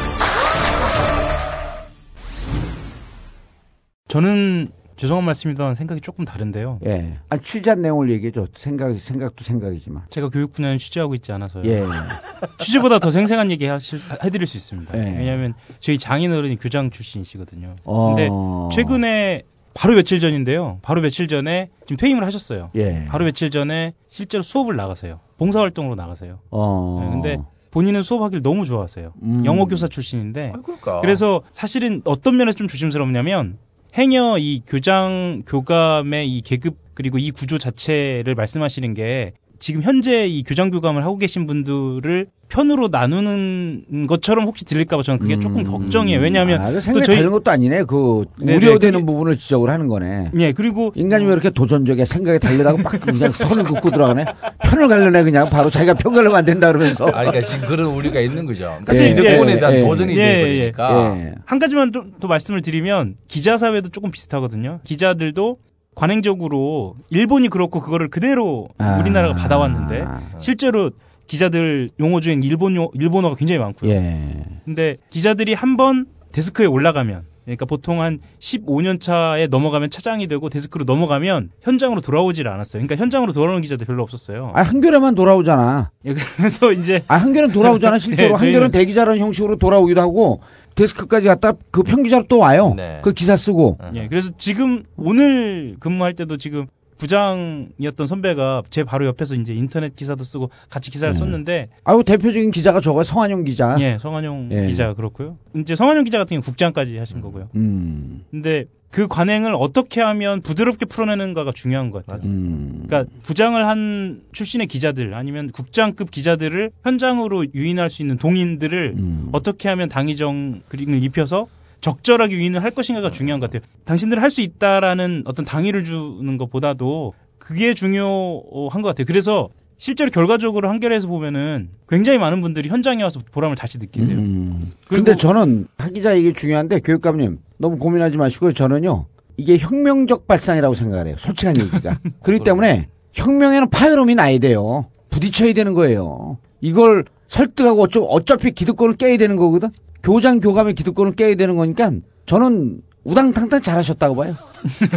[4.07, 6.79] 저는 죄송한 말씀이지만 생각이 조금 다른데요.
[6.85, 7.19] 예.
[7.29, 8.47] 아, 취재한 내용을 얘기해줘.
[8.55, 10.03] 생각, 생각도 생각이지만.
[10.09, 11.63] 제가 교육 분야는 취재하고 있지 않아서요.
[11.65, 11.83] 예.
[12.59, 14.97] 취재보다 더 생생한 얘기 하실, 해드릴 수 있습니다.
[14.97, 15.17] 예.
[15.17, 17.75] 왜냐하면 저희 장인어른이 교장 출신이시거든요.
[17.85, 18.07] 어.
[18.15, 18.29] 근데
[18.75, 20.79] 최근에 바로 며칠 전인데요.
[20.81, 22.71] 바로 며칠 전에 지금 퇴임을 하셨어요.
[22.75, 23.05] 예.
[23.07, 25.21] 바로 며칠 전에 실제로 수업을 나가세요.
[25.37, 26.39] 봉사활동으로 나가세요.
[26.51, 26.99] 어.
[27.01, 27.37] 네, 근데
[27.71, 29.13] 본인은 수업하기를 너무 좋아하세요.
[29.21, 29.45] 음.
[29.45, 30.53] 영어 교사 출신인데.
[30.63, 31.01] 그럴까?
[31.01, 33.57] 그래서 사실은 어떤 면에서 좀 조심스럽냐면
[33.97, 40.43] 행여 이 교장 교감의 이 계급 그리고 이 구조 자체를 말씀하시는 게 지금 현재 이
[40.43, 46.19] 교장 교감을 하고 계신 분들을 편으로 나누는 것처럼 혹시 들릴까봐 저는 그게 조금 걱정이에요.
[46.19, 47.83] 왜냐하면 아, 생각이 저희 다른 것도 아니네.
[47.83, 50.31] 그 네네, 우려되는 그게- 부분을 지적을 하는 거네.
[50.39, 52.05] 예 그리고 인간이 왜 이렇게 도전적이야?
[52.05, 54.25] 생각이 달려다가 막 그냥 선을 긋고 들어가네.
[54.63, 57.05] 편을 갈려내 그냥 바로 자기가 편 갈려면 안 된다 그러면서.
[57.05, 58.79] 아니, 그러니까 지금 그런 우리가 있는 거죠.
[58.87, 61.17] 사실 사실 이제- 대본에 대한 예, 도전이 예, 되어버리니까.
[61.19, 61.33] 예.
[61.45, 64.79] 한 가지만 좀 더 말씀을 드리면 기자 사회도 조금 비슷하거든요.
[64.83, 65.57] 기자들도
[65.99, 68.97] 관행적으로 일본이 그렇고 그거를 그대로 아.
[68.97, 70.05] 우리나라가 받아왔는데
[70.39, 70.91] 실제로
[71.27, 73.91] 기자들 용어 중엔 일본 용 일본어가 굉장히 많고요.
[73.91, 74.45] 예.
[74.63, 81.49] 근데 기자들이 한번 데스크에 올라가면 그러니까 보통 한 15년 차에 넘어가면 차장이 되고 데스크로 넘어가면
[81.61, 82.81] 현장으로 돌아오질 않았어요.
[82.81, 84.51] 그러니까 현장으로 돌아오는 기자들 별로 없었어요.
[84.53, 85.89] 아, 한겨레만 돌아오잖아.
[86.05, 88.29] 예, 그래서 이제 아, 한겨레는 돌아오잖아, 실제로.
[88.29, 90.41] 네, 한겨레는 대기자라는 형식으로 돌아오기도 하고,
[90.75, 92.73] 데스크까지 갔다 그 편기자로 또 와요.
[92.77, 92.99] 네.
[93.03, 93.79] 그 기사 쓰고.
[93.95, 96.67] 예, 그래서 지금 오늘 근무할 때도 지금
[96.99, 101.17] 부장이었던 선배가 제 바로 옆에서 이제 인터넷 기사도 쓰고 같이 기사를 네.
[101.17, 103.75] 썼는데 아유, 대표적인 기자가 저거 성한용 기자.
[103.79, 104.67] 예, 성한용 예.
[104.67, 105.37] 기자 그렇고요.
[105.55, 107.49] 이제 성한용 기자 같은 경우 국장까지 하신 거고요.
[107.55, 108.25] 음.
[108.29, 112.27] 근데 그 관행을 어떻게 하면 부드럽게 풀어내는가가 중요한 것 같아요.
[112.29, 112.83] 음.
[112.85, 119.29] 그러니까 부장을 한 출신의 기자들 아니면 국장급 기자들을 현장으로 유인할 수 있는 동인들을 음.
[119.31, 121.47] 어떻게 하면 당의정 그림을 입혀서
[121.81, 123.67] 적절하게 유인을 할 것인가가 중요한 것 같아요.
[123.85, 129.05] 당신들 할 수 있다라는 어떤 당의를 주는 것보다도 그게 중요한 것 같아요.
[129.05, 134.17] 그래서 실제로 결과적으로 한겨레에서 보면은 굉장히 많은 분들이 현장에 와서 보람을 다시 느끼세요.
[134.17, 134.71] 음.
[134.87, 138.51] 근데 저는 박 기자 얘기 중요한데 교육감님 너무 고민하지 마시고요.
[138.53, 139.05] 저는요
[139.37, 141.15] 이게 혁명적 발상이라고 생각을 해요.
[141.17, 141.97] 솔직한 얘기가.
[142.21, 144.87] 그렇기 때문에 혁명에는 파열음이 나야 돼요.
[145.09, 146.37] 부딪혀야 되는 거예요.
[146.61, 149.69] 이걸 설득하고 어쩌, 어차피 기득권을 깨야 되는 거거든.
[150.03, 151.91] 교장 교감의 기득권을 깨야 되는 거니까
[152.25, 154.35] 저는 우당탕탕 잘하셨다고 봐요.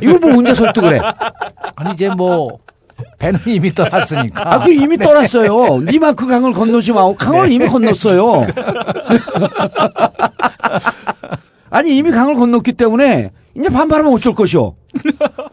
[0.02, 1.00] 이걸 뭐 언제 설득을 해?
[1.76, 2.58] 아니 이제 뭐
[3.18, 4.54] 배는 이미 떠났으니까.
[4.54, 5.80] 아, 그 이미 떠났어요.
[5.80, 8.46] 니마 그 강을 건너지 마고 강을 이미 건넜어요.
[11.70, 14.74] 아니 이미 강을 건넜기 때문에 이제 반발하면 어쩔 것이오.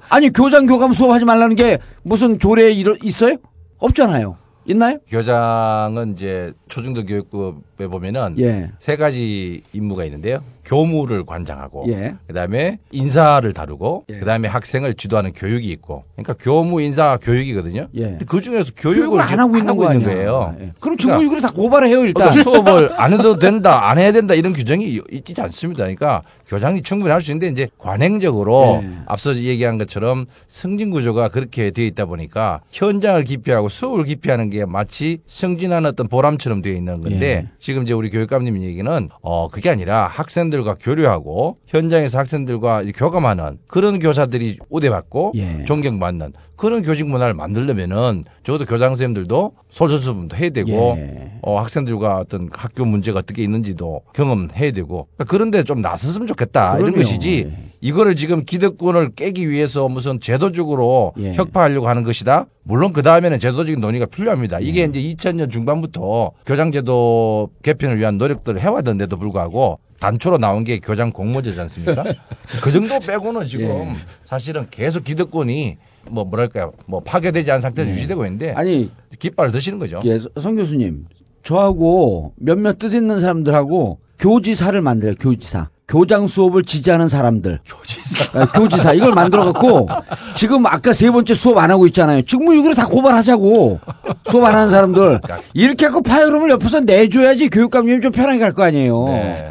[0.10, 2.72] 아니 교장 교감 수업하지 말라는 게 무슨 조례에
[3.04, 3.38] 있어요?
[3.78, 4.36] 없잖아요.
[4.70, 5.00] 있나요?
[5.08, 8.72] 교장은 이제 초중등 교육급에 보면은 예.
[8.78, 10.44] 세 가지 임무가 있는데요.
[10.70, 12.14] 교무를 관장하고 예.
[12.28, 17.88] 그다음에 인사를 다루고 그다음에 학생을 지도하는 교육이 있고 그러니까 교무 인사 교육이거든요.
[17.96, 18.20] 예.
[18.28, 20.06] 그 중에서 교육을, 교육을 안 하고 있는 거 아니야.
[20.06, 20.56] 거예요.
[20.62, 20.74] 예.
[20.80, 22.28] 그럼 중고교육을 다 고발을 해요 일단.
[22.30, 25.84] 그러니까 수업을 안 해도 된다, 안 해야 된다 이런 규정이 있지 않습니다.
[25.86, 28.90] 그러니까 교장이 충분히 할 수 있는데 이제 관행적으로 예.
[29.08, 35.20] 앞서 얘기한 것처럼 승진 구조가 그렇게 되어 있다 보니까 현장을 기피하고 수업을 기피하는 게 마치
[35.26, 37.50] 승진하는 어떤 보람처럼 되어 있는 건데 예.
[37.60, 43.60] 지금 이제 우리 교육감님 얘기는 어 그게 아니라 학생들 과 교류하고 현장에서 학생들과 이 교감하는
[43.68, 45.64] 그런 교사들이 우대받고 예.
[45.66, 51.32] 존경받는 그런 교직 문화를 만들려면은 적어도 교장 선생님들도 솔선수범도 해야 되고 예.
[51.42, 56.92] 어 학생들과 어떤 학교 문제가 어떻게 있는지도 경험해야 되고 그러니까 그런데 좀 나섰으면 좋겠다 이런
[56.92, 56.98] 그럼요.
[56.98, 61.34] 것이지 이거를 지금 기득권을 깨기 위해서 무슨 제도적으로 예.
[61.34, 62.46] 혁파하려고 하는 것이다.
[62.64, 64.62] 물론 그 다음에는 제도적인 논의가 필요합니다.
[64.62, 64.66] 예.
[64.66, 71.60] 이게 이제 2000년 중반부터 교장제도 개편을 위한 노력들을 해왔던데도 불구하고 단초로 나온 게 교장 공모제지
[71.62, 72.04] 않습니까?
[72.62, 73.96] 그 정도 빼고는 지금 예.
[74.24, 75.78] 사실은 계속 기득권이
[76.10, 78.52] 뭐 뭐랄까요 뭐 파괴되지 않은 상태로 유지되고 있는데 예.
[78.52, 80.00] 아니 깃발을 드시는 거죠.
[80.06, 81.06] 예, 성 교수님.
[81.54, 85.70] 저하고 몇몇 뜻 있는 사람들하고 교지사를 만들어요, 교지사.
[85.88, 87.62] 교장 수업을 지지하는 사람들.
[87.66, 88.46] 교지사.
[88.54, 88.94] 교지사.
[88.94, 89.88] 이걸 만들어갖고
[90.36, 92.22] 지금 아까 세 번째 수업 안 하고 있잖아요.
[92.22, 93.80] 지금 이거를 다 고발하자고.
[94.28, 95.20] 수업 안 하는 사람들.
[95.56, 99.06] 이렇게 하고 파열음을 옆에서 내줘야지 교육감님이 좀 편하게 갈 거 아니에요.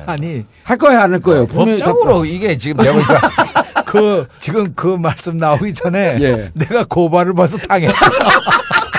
[0.07, 1.47] 아니 할 거예요, 안 할 거예요?
[1.49, 3.21] 분명히 법적으로 이게 지금 내가 보니까
[3.85, 6.51] 그 지금 그 말씀 나오기 전에 예.
[6.55, 7.93] 내가 고발을 벌써 당했어.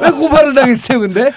[0.00, 1.30] 왜 고발을 당했어요, 근데?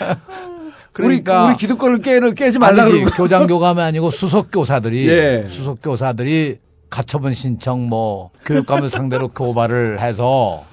[0.91, 3.09] 그러니까 우리, 우리 기득권을 깨, 깨지 말라 그러고.
[3.11, 5.45] 교장 교감이 아니고 수석 교사들이 예.
[5.49, 10.63] 수석 교사들이 가처분 신청 뭐 교육감을 상대로 고발을 해서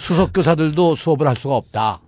[0.00, 2.00] 수석 교사들도 수업을 할 수가 없다.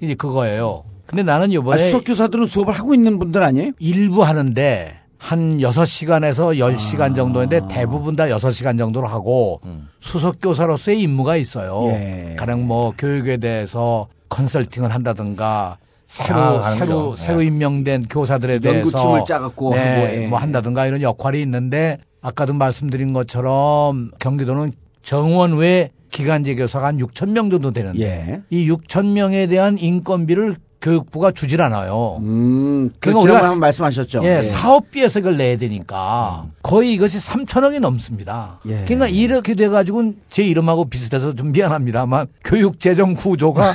[0.00, 0.84] 이제 그거예요.
[1.06, 3.72] 근데 나는 아, 이번에 수석 교사들은 수업을 하고 있는 분들 아니에요?
[3.78, 9.58] 일부 하는데 한 6시간에서 10시간 정도인데 대부분 다 6시간 정도로 하고
[9.98, 11.86] 수석 교사로서의 임무가 있어요.
[11.94, 12.36] 예.
[12.38, 17.16] 가령 뭐 교육에 대해서 컨설팅을 한다든가 새로 아, 새로 거죠.
[17.16, 17.46] 새로 예.
[17.46, 20.26] 임명된 교사들에 대해서 연구팀을 짜갖고 네, 예.
[20.26, 27.30] 뭐 한다든가 이런 역할이 있는데 아까도 말씀드린 것처럼 경기도는 정원 외 기간제 교사가 한 6천
[27.30, 28.42] 명 정도 되는데 예.
[28.50, 32.18] 이 6천 명에 대한 인건비를 교육부가 주질 않아요.
[32.20, 34.20] 음, 그 그러니까 우리가 한번 말씀하셨죠.
[34.24, 34.42] 예, 예.
[34.42, 38.60] 사업비에서 이걸 내야 되니까 거의 이것이 3천억이 넘습니다.
[38.66, 38.84] 예.
[38.84, 43.72] 그러니까 이렇게 돼가지고 제 이름하고 비슷해서 좀 미안합니다만 교육 재정 구조가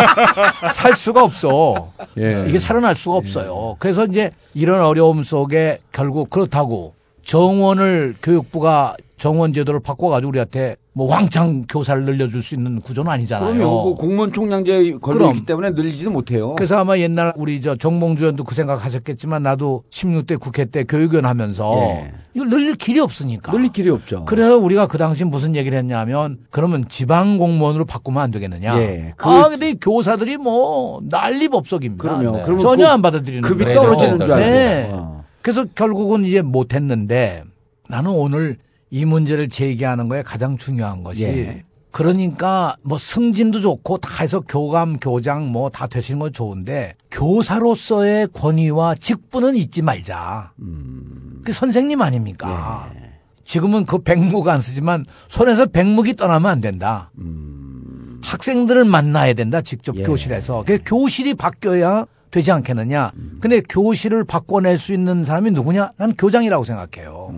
[0.72, 1.92] 살 수가 없어.
[2.16, 2.46] 예.
[2.48, 3.76] 이게 살아날 수가 없어요.
[3.78, 6.95] 그래서 이제 이런 어려움 속에 결국 그렇다고
[7.26, 13.52] 정원을 교육부가 정원 제도를 바꿔가지고 우리한테 뭐 왕창 교사를 늘려줄 수 있는 구조는 아니잖아요.
[13.54, 13.84] 그럼요.
[13.96, 15.28] 그 공무원 총량제에 걸려.
[15.28, 16.54] 있기 때문에 늘리지도 못해요.
[16.54, 21.24] 그래서 아마 옛날 우리 저 정봉주 의원도 그 생각 하셨겠지만 나도 16대 국회 때 교육위원
[21.26, 22.12] 하면서 예.
[22.34, 23.50] 이걸 늘릴 길이 없으니까.
[23.52, 24.24] 늘릴 길이 없죠.
[24.26, 28.78] 그래서 우리가 그 당시 무슨 얘기를 했냐면 그러면 지방 공무원으로 바꾸면 안 되겠느냐.
[28.80, 29.14] 예.
[29.16, 32.02] 그- 아 근데 이 교사들이 뭐 난리법석입니다.
[32.02, 32.36] 그럼요.
[32.36, 32.42] 네.
[32.44, 33.80] 그러면 전혀 그 안 받아들이는 급이 거예요.
[33.80, 34.36] 떨어지는 줄 알고.
[34.46, 34.90] 네.
[34.92, 35.25] 어.
[35.46, 37.44] 그래서 결국은 이제 못했는데
[37.88, 38.56] 나는 오늘
[38.90, 41.62] 이 문제를 제기하는 거에 가장 중요한 것이 예.
[41.92, 48.96] 그러니까 뭐 승진도 좋고 다 해서 교감, 교장 뭐 다 되시는 건 좋은데 교사로서의 권위와
[48.96, 50.50] 직분은 잊지 말자.
[51.44, 52.90] 그 선생님 아닙니까?
[53.44, 57.12] 지금은 그 백무가 안 쓰지만 손에서 백무기 떠나면 안 된다.
[58.24, 59.60] 학생들을 만나야 된다.
[59.62, 60.02] 직접 예.
[60.02, 60.64] 교실에서.
[60.66, 62.06] 그 교실이 바뀌어야
[62.36, 63.12] 되지 않겠느냐.
[63.40, 65.92] 근데 교실을 바꿔낼 수 있는 사람이 누구냐?
[65.96, 67.34] 난 교장이라고 생각해요.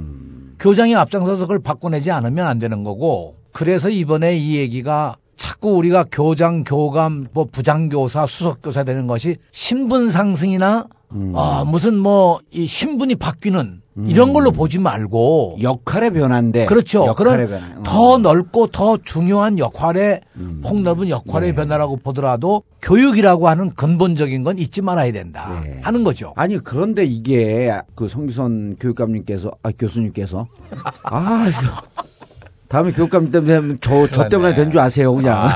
[0.58, 3.36] 교장이 앞장서서 그걸 바꿔내지 않으면 안 되는 거고.
[3.52, 10.86] 그래서 이번에 이 얘기가 자꾸 우리가 교장, 교감, 뭐 부장교사, 수석교사 되는 것이 신분 상승이나
[11.34, 16.66] 아, 무슨 뭐 이 신분이 바뀌는 이런 걸로 보지 말고 역할의 변화인데.
[16.66, 17.06] 그렇죠.
[17.06, 17.80] 역할의 그런 변화.
[17.80, 17.82] 어.
[17.84, 20.60] 더 넓고 더 중요한 역할의 음.
[20.64, 21.56] 폭넓은 역할의 네.
[21.56, 25.80] 변화라고 보더라도 교육이라고 하는 근본적인 건 잊지 말아야 된다 네.
[25.82, 26.32] 하는 거죠.
[26.36, 30.46] 아니 그런데 이게 그 성기선 교육감님께서 아 교수님께서
[31.02, 32.06] 아 이거
[32.68, 35.48] 다음에 교육감 때문에 저, 저 때문에 된 줄 아세요 그냥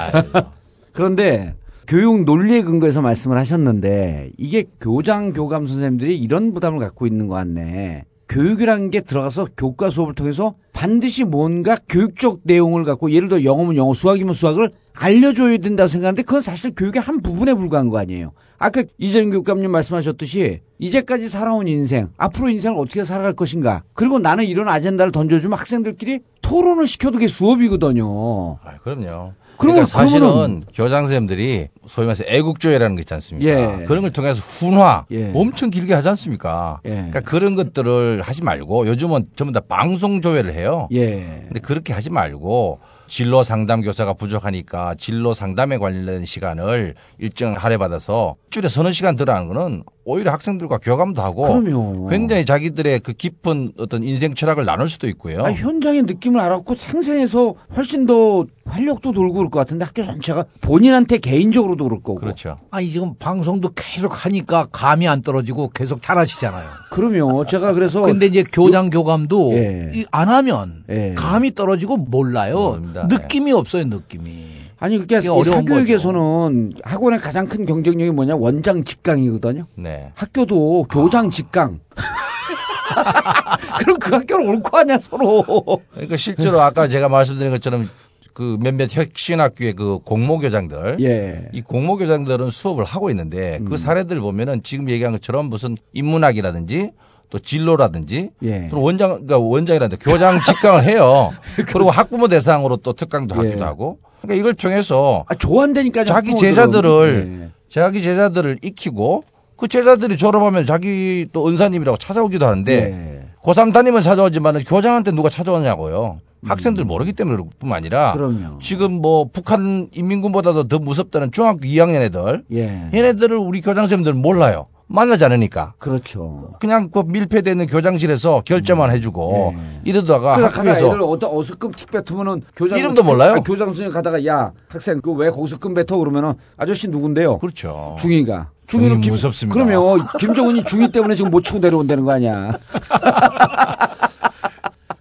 [0.93, 1.55] 그런데
[1.87, 8.05] 교육 논리에 근거해서 말씀을 하셨는데 이게 교장 교감 선생님들이 이런 부담을 갖고 있는 것 같네
[8.33, 13.93] 교육이라는 게 들어가서 교과 수업을 통해서 반드시 뭔가 교육적 내용을 갖고 예를 들어 영어면 영어
[13.93, 18.33] 수학이면 수학을 알려줘야 된다고 생각하는데 그건 사실 교육의 한 부분에 불과한 거 아니에요.
[18.59, 23.83] 아까 이재용 교육감님 말씀하셨듯이 이제까지 살아온 인생, 앞으로 인생을 어떻게 살아갈 것인가.
[23.93, 28.59] 그리고 나는 이런 아젠다를 던져주면 학생들끼리 토론을 시켜도 그게 수업이거든요.
[28.63, 29.33] 아, 그럼요.
[29.59, 33.49] 그러면- 그러니까 사실은 그러면은- 교장 선생님들이 소위 말해서 애국조회라는 게 있지 않습니까?
[33.51, 33.85] 예.
[33.85, 35.31] 그런 걸 통해서 훈화 예.
[35.35, 36.81] 엄청 길게 하지 않습니까?
[36.85, 36.91] 예.
[36.91, 40.89] 그러니까 그런 것들을 하지 말고 요즘은 전부 다 방송 조회를 해요.
[40.93, 41.43] 예.
[41.49, 48.69] 근데 그렇게 하지 말고 진로 상담 교사가 부족하니까 진로 상담에 관련된 시간을 일정 할애받아서 줄에
[48.69, 52.09] 서너 시간 들어가는 거는 오히려 학생들과 교감도 하고 그럼요.
[52.09, 55.45] 굉장히 자기들의 그 깊은 어떤 인생 철학을 나눌 수도 있고요.
[55.45, 61.19] 아, 현장의 느낌을 알았고 상생해서 훨씬 더 활력도 돌고 그럴 것 같은데 학교 전체가 본인한테
[61.19, 62.17] 개인적으로도 그럴 거고.
[62.21, 62.59] 그렇죠.
[62.71, 66.69] 아니 지금 방송도 계속 하니까 감이 안 떨어지고 계속 잘하시잖아요.
[66.91, 69.91] 그러면 제가 그래서 근데 이제 교장 교감도 예.
[69.95, 71.15] 이- 안 하면 예.
[71.17, 72.55] 감이 떨어지고 몰라요.
[72.71, 73.07] 모릅니다.
[73.09, 73.17] 네.
[73.17, 74.62] 느낌이 없어요, 느낌이.
[74.83, 79.65] 아니 그러니까 이 어려운 사교육에서는 학원의 가장 큰 경쟁력이 뭐냐 원장 직강이거든요.
[79.77, 80.11] 네.
[80.17, 81.79] 학교도 교장 직강.
[83.79, 85.45] 그럼 그 학교를 옳고 하냐 서로.
[85.93, 87.89] 그러니까 실제로 아까 제가 말씀드린 것처럼
[88.35, 91.49] 그 몇몇 혁신학교의 그 공모교장들, 예.
[91.53, 96.91] 이 공모교장들은 수업을 하고 있는데 그 사례들 보면은 지금 얘기한 것처럼 무슨 인문학이라든지
[97.31, 98.69] 또 진로라든지 예.
[98.69, 101.31] 또 원장, 그러니까 원장이라든지 교장 직강을 해요.
[101.71, 103.63] 그리고 학부모 대상으로 또 특강도 하기도 예.
[103.63, 104.01] 하고.
[104.23, 106.05] 그러니까 이걸 통해서 아, 좋아한다니까요.
[106.05, 106.35] 자기.
[106.35, 107.51] 제자들을 예.
[107.69, 109.25] 자기 제자들을 익히고
[109.57, 113.29] 그 제자들이 졸업하면 자기 또 은사님이라고 찾아오기도 하는데 예.
[113.43, 116.21] 고3 담임은 찾아오지만 교장한테 누가 찾아오냐고요.
[116.45, 118.17] 학생들 모르기 때문에 그럴 뿐만 아니라 음.
[118.17, 118.59] 그럼요.
[118.61, 122.89] 지금 뭐 북한 인민군보다도 더 무섭다는 중학교 2학년 애들 예.
[122.93, 124.67] 얘네들을 우리 교장 선생님들 몰라요.
[124.93, 125.75] 만나지 않으니까.
[125.79, 126.55] 그렇죠.
[126.61, 132.79] 그냥 그 밀폐되어 있는 교장실에서 결제만 해주고 이러다가 그러니까 학교에서 어떤 어스금 틱 뱉으면은 교장
[132.79, 133.33] 이름도 몰라요?
[133.33, 137.39] 아, 교장 선생님 가다가 야 학생 그 왜 거기서금 뱉어 그러면은 아저씨 누군데요?
[137.39, 137.97] 그렇죠.
[137.99, 138.51] 중이가.
[138.67, 139.55] 중이는 중이는 김- 무섭습니다.
[139.55, 142.53] 그러면 김정은이 중이 때문에 지금 못 치고 내려온다는 거 아니야?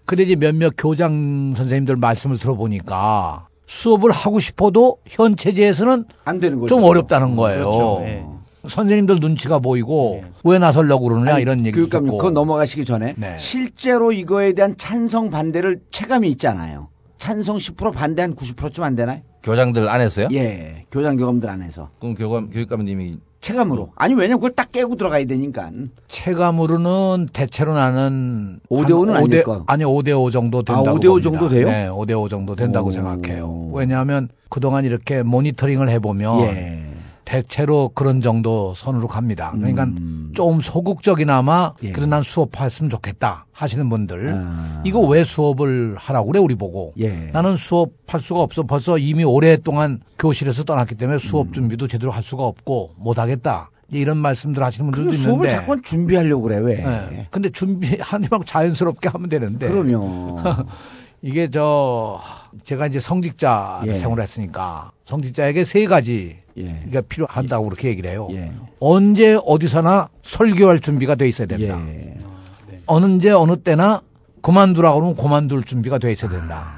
[0.06, 6.76] 근데 이제 몇몇 교장 선생님들 말씀을 들어보니까 수업을 하고 싶어도 현 체제에서는 안 되는 거죠.
[6.76, 7.72] 좀 어렵다는 거예요.
[7.72, 8.02] 그렇죠.
[8.04, 8.26] 예.
[8.68, 13.36] 선생님들 눈치가 보이고 왜 나서려고 그러느냐 아니, 이런 얘기 교육감님 듣고 그거 넘어가시기 전에 네.
[13.38, 16.90] 실제로 이거에 대한 찬성 반대를 체감이 있잖아요.
[17.18, 19.22] 찬성 10% 반대 한 90%쯤 안 되나요?
[19.44, 20.28] 교장들 안에서요?
[20.34, 23.92] 예, 교장 교감들 안에서 그럼 교감 교육감님이 체감으로.
[23.96, 25.72] 아니 왜냐면 그걸 딱 깨고 들어가야 되니까.
[26.08, 29.64] 체감으로는 대체로 나는 5대 5는 한 아닐 5대 거.
[29.66, 31.30] 아니 5대 5 정도 된다고 아, 5대 5 봅니다.
[31.32, 31.66] 정도 돼요?
[31.68, 32.92] 네, 5대 5 정도 된다고 오.
[32.92, 33.70] 생각해요.
[33.74, 36.91] 왜냐하면 그동안 이렇게 모니터링을 해 보면 예.
[37.26, 39.52] 대체로 그런 정도 선으로 갑니다.
[39.56, 40.32] 그러니까 음.
[40.36, 41.92] 좀 소극적이나마 예.
[41.92, 44.82] 그래 난 수업했으면 좋겠다 하시는 분들 아.
[44.86, 47.30] 이거 왜 수업을 하라고 그래 우리 보고 예.
[47.32, 51.52] 나는 수업할 수가 없어 벌써 이미 오랫동안 교실에서 떠났기 때문에 수업 음.
[51.52, 55.56] 준비도 제대로 할 수가 없고 못 하겠다 이제 이런 말씀들 하시는 분들도 그 수업을 있는데
[55.56, 56.76] 자꾸 준비하려고 그래 왜?
[56.78, 57.28] 네.
[57.30, 60.38] 근데 준비하지 말고 자연스럽게 하면 되는데 그럼요.
[61.22, 62.20] 이게 저
[62.64, 63.94] 제가 이제 성직자 예.
[63.94, 66.86] 생활을 했으니까 성직자에게 세 가지 예.
[66.92, 68.28] 가 필요한다고 그렇게 얘기를 해요.
[68.32, 68.52] 예.
[68.80, 71.80] 언제 어디서나 설교할 준비가 돼 있어야 된다.
[71.88, 72.18] 예.
[72.88, 74.02] 언제 어느 때나
[74.42, 76.74] 그만두라고 그러면 그만둘 준비가 돼 있어야 된다.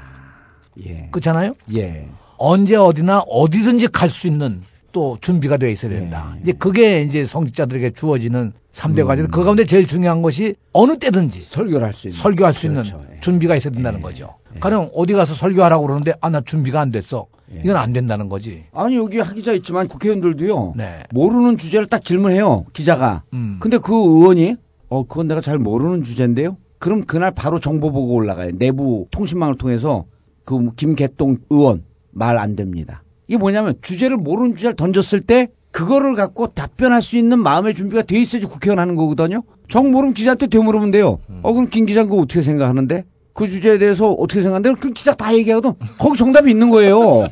[0.86, 1.08] 예.
[1.10, 1.54] 그렇잖아요?
[1.74, 2.08] 예.
[2.36, 4.62] 언제 어디나 어디든지 갈 수 있는
[4.94, 6.36] 또 준비가 되어 있어야 된다.
[6.40, 9.06] 이제 그게 이제 성직자들에게 주어지는 삼대 음.
[9.08, 9.26] 과제.
[9.26, 12.16] 그 가운데 제일 중요한 것이 어느 때든지 설교를 할 수 있는.
[12.18, 12.96] 설교할 수 그렇죠.
[12.96, 14.30] 있는 준비가 있어야 된다는 거죠.
[14.60, 17.26] 가령 어디 가서 설교하라고 그러는데 아 나 준비가 안 됐어.
[17.62, 18.64] 이건 안 된다는 거지.
[18.72, 20.74] 아니 여기 하기자 있지만 국회의원들도요.
[20.76, 21.02] 네.
[21.12, 23.24] 모르는 주제를 딱 질문해요 기자가.
[23.34, 23.58] 음.
[23.60, 24.56] 근데 그 의원이
[24.88, 26.56] 어 그건 내가 잘 모르는 주제인데요.
[26.78, 28.52] 그럼 그날 바로 정보 보고 올라가요.
[28.54, 30.04] 내부 통신망을 통해서
[30.44, 31.82] 그 김개똥 의원
[32.12, 33.02] 말 안 됩니다.
[33.26, 38.20] 이게 뭐냐면 주제를 모르는 주제를 던졌을 때 그거를 갖고 답변할 수 있는 마음의 준비가 돼
[38.20, 39.42] 있어야지 국회의원 하는 거거든요.
[39.68, 41.18] 정 모르면 기자한테 되물으면 돼요.
[41.42, 43.04] 어 그럼 김 기자 그거 어떻게 생각하는데?
[43.32, 44.80] 그 주제에 대해서 어떻게 생각하는데?
[44.80, 45.72] 그 기자 다 얘기하거든.
[45.98, 47.26] 거기 정답이 있는 거예요.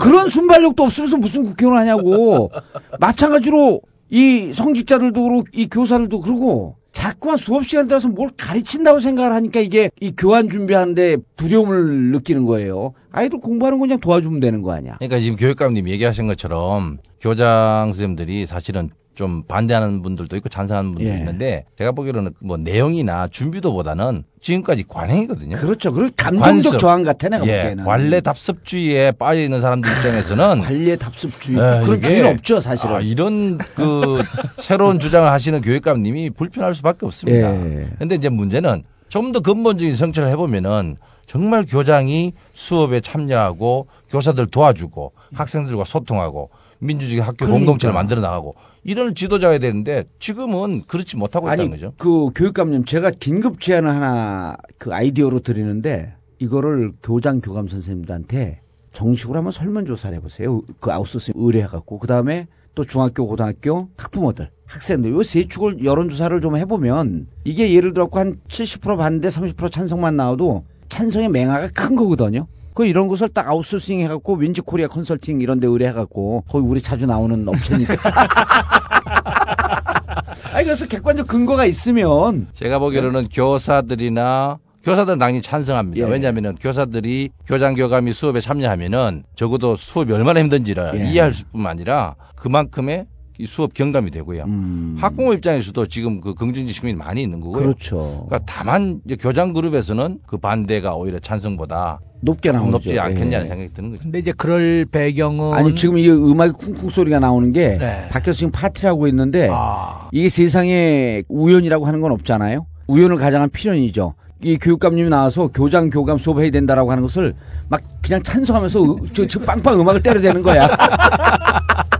[0.00, 2.50] 그런 순발력도 없으면서 무슨 국회의원 하냐고.
[2.98, 3.80] 마찬가지로
[4.10, 9.90] 이 성직자들도 그렇고 이 교사들도 그러고 자꾸만 수업 시간 따라서 뭘 가르친다고 생각을 하니까 이게
[10.00, 12.94] 이 교환 준비하는데 두려움을 느끼는 거예요.
[13.14, 14.96] 아이들 공부하는 거 그냥 도와주면 되는 거 아니야.
[14.98, 21.18] 그러니까 지금 교육감님 얘기하신 것처럼 교장 선생님들이 사실은 좀 반대하는 분들도 있고 찬성하는 분들도 예.
[21.18, 25.56] 있는데 제가 보기로는 뭐 내용이나 준비도보다는 지금까지 관행이거든요.
[25.56, 25.92] 그렇죠.
[25.92, 27.84] 그리고 감정적 저항 같아 내가 예, 보기에는.
[27.84, 32.96] 관례 답습주의에 빠져 있는 사람들 입장에서는 관례 답습주의 예, 그런 주의는 없죠 사실은.
[32.96, 34.20] 아, 이런 그
[34.58, 37.54] 새로운 주장을 하시는 교육감님이 불편할 수밖에 없습니다.
[37.54, 37.90] 예.
[38.00, 40.96] 근데 이제 문제는 좀 더 근본적인 성찰을 해보면은
[41.26, 47.58] 정말 교장이 수업에 참여하고 교사들 도와주고 학생들과 소통하고 민주주의 학교 그러니까.
[47.58, 51.92] 공동체를 만들어 나가고 이런 지도자가 되는데 지금은 그렇지 못하고 있다는 거죠.
[51.96, 58.60] 그 교육감님 제가 긴급 제안을 하나 그 아이디어로 드리는데 이거를 교장 교감 선생님들한테
[58.92, 60.60] 정식으로 한번 설문조사를 해보세요.
[60.80, 66.56] 그 아웃소싱 의뢰해갖고 그 다음에 또 중학교 고등학교 학부모들 학생들 요 세 축을 여론조사를 좀
[66.56, 70.64] 해보면 이게 예를 들어 한70% 반대 30% 찬성만 나와도
[70.94, 72.46] 찬성의 맹화가 큰 거거든요.
[72.72, 77.06] 그 이런 것을 딱 아웃소싱 해갖고 윈지 코리아 컨설팅 이런 데 의뢰해갖고 거기 우리 자주
[77.06, 77.94] 나오는 업체니까.
[80.54, 86.06] 아니 그래서 객관적 근거가 있으면 제가 보기로는 교사들이나 교사들은 당연히 찬성합니다.
[86.06, 86.12] 예.
[86.12, 91.10] 왜냐하면 교사들이 교장 교감이 수업에 참여하면은 적어도 수업이 얼마나 힘든지를 예.
[91.10, 93.13] 이해할 수뿐만 아니라 그만큼의 이
[93.48, 94.44] 수업 경감이 되고요.
[94.44, 94.96] 음.
[94.98, 97.62] 학부모 입장에서도 지금 그 긍정적 측면이 많이 있는 거고요.
[97.62, 98.24] 그렇죠.
[98.28, 102.70] 그러니까 다만 교장 그룹에서는 그 반대가 오히려 찬성보다 높게 나오죠.
[102.70, 103.48] 높지 않겠냐는 예.
[103.50, 104.02] 생각이 드는 거죠.
[104.04, 108.08] 근데 이제 그럴 배경은 아니 지금 이 음악이 쿵쿵 소리가 나오는 게 네.
[108.10, 110.08] 밖에서 지금 파티를 하고 있는데 아.
[110.12, 112.66] 이게 세상에 우연이라고 하는 건 없잖아요.
[112.86, 114.14] 우연을 가장한 필연이죠.
[114.42, 117.34] 이 교육감님이 나와서 교장 교감 수업해야 된다라고 하는 것을
[117.68, 120.68] 막 그냥 찬성하면서 으- 저, 저 빵빵 음악을 때려대는 거야.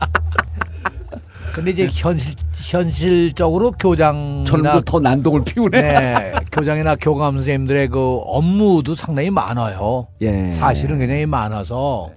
[1.54, 5.80] 근데 이제 현실 현실적으로 교장이나 더 난동을 피우네.
[5.80, 10.08] 네, 교장이나 교감 선생님들의 그 업무도 상당히 많아요.
[10.22, 10.50] 예.
[10.50, 12.10] 사실은 굉장히 많아서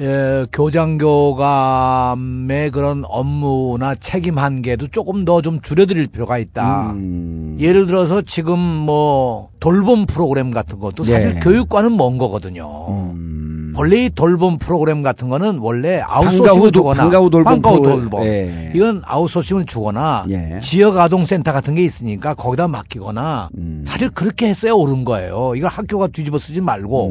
[0.00, 6.92] 예, 교장 교감의 그런 업무나 책임 한계도 조금 더 좀 줄여드릴 필요가 있다.
[6.92, 7.56] 음.
[7.60, 11.40] 예를 들어서 지금 뭐 돌봄 프로그램 같은 것도 사실 예.
[11.40, 12.86] 교육과는 먼 거거든요.
[12.90, 13.47] 음.
[13.78, 18.00] 원래 이 돌봄 프로그램 같은 거는 원래 아웃소싱을 도- 주거나 방과후 돌봄 프로그램.
[18.00, 18.24] 돌봄.
[18.24, 18.72] 예.
[18.74, 20.58] 이건 아웃소싱을 주거나 예.
[20.60, 23.84] 지역 아동센터 같은 게 있으니까 거기다 맡기거나 음.
[23.86, 25.52] 사실 그렇게 했어야 옳은 거예요.
[25.54, 27.08] 이걸 학교가 뒤집어 쓰지 말고.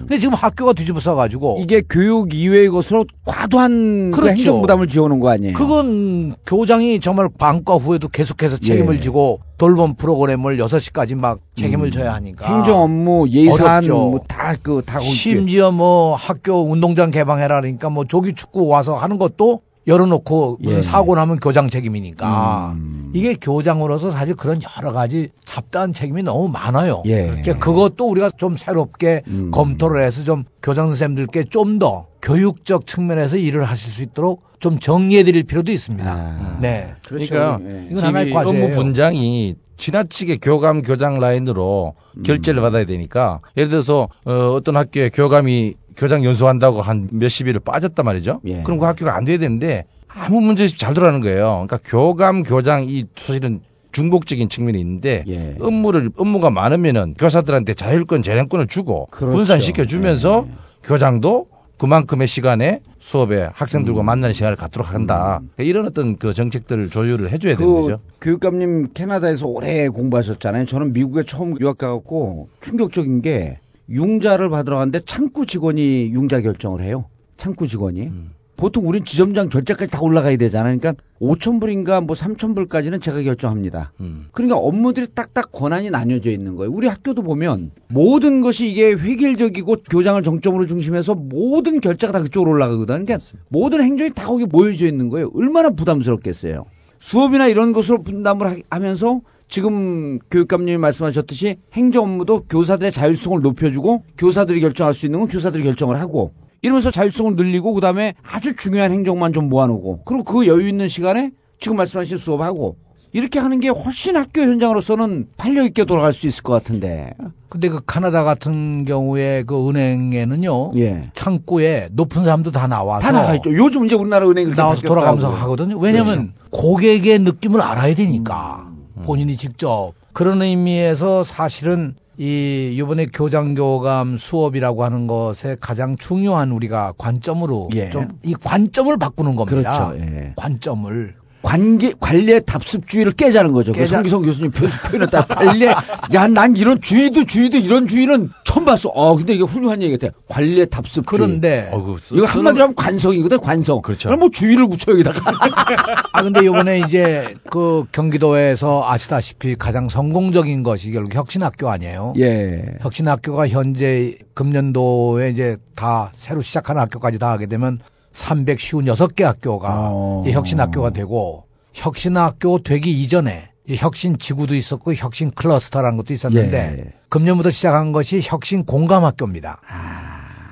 [0.00, 1.62] 근데 지금 학교가 뒤집어 써 가지고 음.
[1.62, 4.36] 이게 교육 이외의 것으로 과도한 그 그렇죠.
[4.36, 5.54] 행정 부담을 지어오는 거 아니에요?
[5.54, 9.00] 그건 교장이 정말 방과 후에도 계속해서 책임을 예.
[9.00, 12.48] 지고 돌봄 프로그램을 6시까지 막 책임을 져야 하니까.
[12.50, 12.56] 음.
[12.56, 13.84] 행정 업무, 예산.
[13.84, 20.78] 뭐다그다 심지어 뭐 학교 운동장 개방해라 그러니까 뭐 조기 축구 와서 하는 것도 열어놓고 무슨
[20.78, 20.82] 예.
[20.82, 23.10] 사고 나면 교장 책임이니까 음.
[23.14, 27.02] 이게 교장으로서 사실 그런 여러 가지 잡다한 책임이 너무 많아요.
[27.06, 27.26] 예.
[27.26, 29.50] 그러니까 그것도 우리가 좀 새롭게 음.
[29.50, 35.22] 검토를 해서 좀 교장 선생님들께 좀 더 교육적 측면에서 일을 하실 수 있도록 좀 정리해
[35.22, 36.58] 드릴 필요도 있습니다.
[36.60, 36.94] 네.
[37.06, 37.58] 그러니까
[37.88, 38.64] 이건 하나의 이 과제예요.
[38.64, 42.22] 업무 분장이 지나치게 교감 교장 라인으로 음.
[42.22, 48.04] 결제를 받아야 되니까 예를 들어서 어, 어떤 학교에 교감이 교장 연수한다고 한 몇십 일을 빠졌단
[48.04, 48.40] 말이죠.
[48.46, 48.62] 예.
[48.62, 51.64] 그럼 그 학교가 안 돼야 되는데 아무 문제 없이 잘 돌아가는 거예요.
[51.66, 53.60] 그러니까 교감 교장 이 사실은
[53.92, 55.56] 중복적인 측면이 있는데 예.
[55.60, 59.36] 업무를 업무가 많으면은 교사들한테 자율권 재량권을 주고 그렇죠.
[59.36, 60.46] 분산시켜 주면서
[60.82, 65.40] 교장도 그만큼의 시간에 수업에 학생들과 만나는 시간을 갖도록 한다.
[65.56, 67.98] 그러니까 이런 어떤 그 정책들을 조율을 해줘야 되는 그 거죠.
[68.20, 70.66] 교육감님 캐나다에서 오래 공부하셨잖아요.
[70.66, 73.58] 저는 미국에 처음 유학 가갖고 충격적인 게
[73.90, 77.06] 융자를 받으러 갔는데 창구 직원이 융자 결정을 해요.
[77.36, 78.02] 창구 직원이.
[78.02, 78.30] 음.
[78.56, 80.76] 보통 우린 지점장 결제까지 다 올라가야 되잖아요.
[80.78, 83.92] 그러니까 5천 불인가 뭐 3천 불까지는 제가 결정합니다.
[84.00, 84.26] 음.
[84.32, 86.70] 그러니까 업무들이 딱딱 권한이 나뉘어져 있는 거예요.
[86.70, 93.06] 우리 학교도 보면 모든 것이 이게 획일적이고 교장을 정점으로 중심해서 모든 결제가 다 그쪽으로 올라가거든.
[93.06, 93.18] 그러니까
[93.48, 95.30] 모든 행정이 다 거기 모여져 있는 거예요.
[95.34, 96.66] 얼마나 부담스럽겠어요.
[96.98, 104.60] 수업이나 이런 것으로 분담을 하- 하면서 지금 교육감님이 말씀하셨듯이 행정 업무도 교사들의 자율성을 높여주고 교사들이
[104.60, 106.32] 결정할 수 있는 건 교사들이 결정을 하고
[106.62, 111.76] 이러면서 자율성을 늘리고 그다음에 아주 중요한 행정만 좀 모아놓고 그리고 그 여유 있는 시간에 지금
[111.76, 112.76] 말씀하신 수업하고
[113.12, 117.12] 이렇게 하는 게 훨씬 학교 현장으로서는 활력 있게 돌아갈 수 있을 것 같은데.
[117.48, 120.72] 근데 그 카나다 같은 경우에 그 은행에는요.
[120.76, 121.10] 예.
[121.14, 123.52] 창구에 높은 사람도 다 나와서 다 나가 있죠.
[123.52, 124.82] 요즘 이제 우리나라 그렇게 나와서.
[124.82, 125.76] 돌아가면서 하거든요.
[125.80, 128.69] 왜냐하면 고객의 느낌을 알아야 되니까
[129.02, 136.92] 본인이 직접 그런 의미에서 사실은 이 이번에 교장 교감 수업이라고 하는 것에 가장 중요한 우리가
[136.98, 137.88] 관점으로 예.
[137.88, 139.88] 좀이 관점을 바꾸는 겁니다.
[139.88, 140.04] 그렇죠.
[140.04, 140.34] 예.
[140.36, 143.72] 관점을 관계 관례 답습주의를 깨자는 거죠.
[143.72, 145.66] 그 깨자- 성기성 교수님 표, 표현에 따라 관례.
[146.12, 148.90] 야, 난 이런 주의도 주의도 이런 주의는 처음 봤어.
[148.90, 150.12] 어, 근데 이게 훌륭한 얘기 같아.
[150.28, 151.04] 관례 답습주의.
[151.06, 153.80] 그런데 어그 이거 한마디로 하면 관성이거든, 관성.
[153.80, 154.08] 그렇죠.
[154.08, 155.20] 그럼 뭐 주의를 붙여 여기다가.
[156.12, 162.12] 아 근데 이번에 이제 그 경기도에서 아시다시피 가장 성공적인 것이 결국 혁신학교 아니에요.
[162.18, 162.62] 예.
[162.80, 167.78] 혁신학교가 현재 금년도에 이제 다 새로 시작하는 학교까지 다 하게 되면
[168.12, 170.22] 356개 학교가 어.
[170.26, 176.92] 혁신학교가 되고 혁신학교 되기 이전에 이 혁신 지구도 있었고 혁신 클러스터라는 것도 있었는데 예.
[177.08, 179.60] 금년부터 시작한 것이 혁신 공감학교입니다.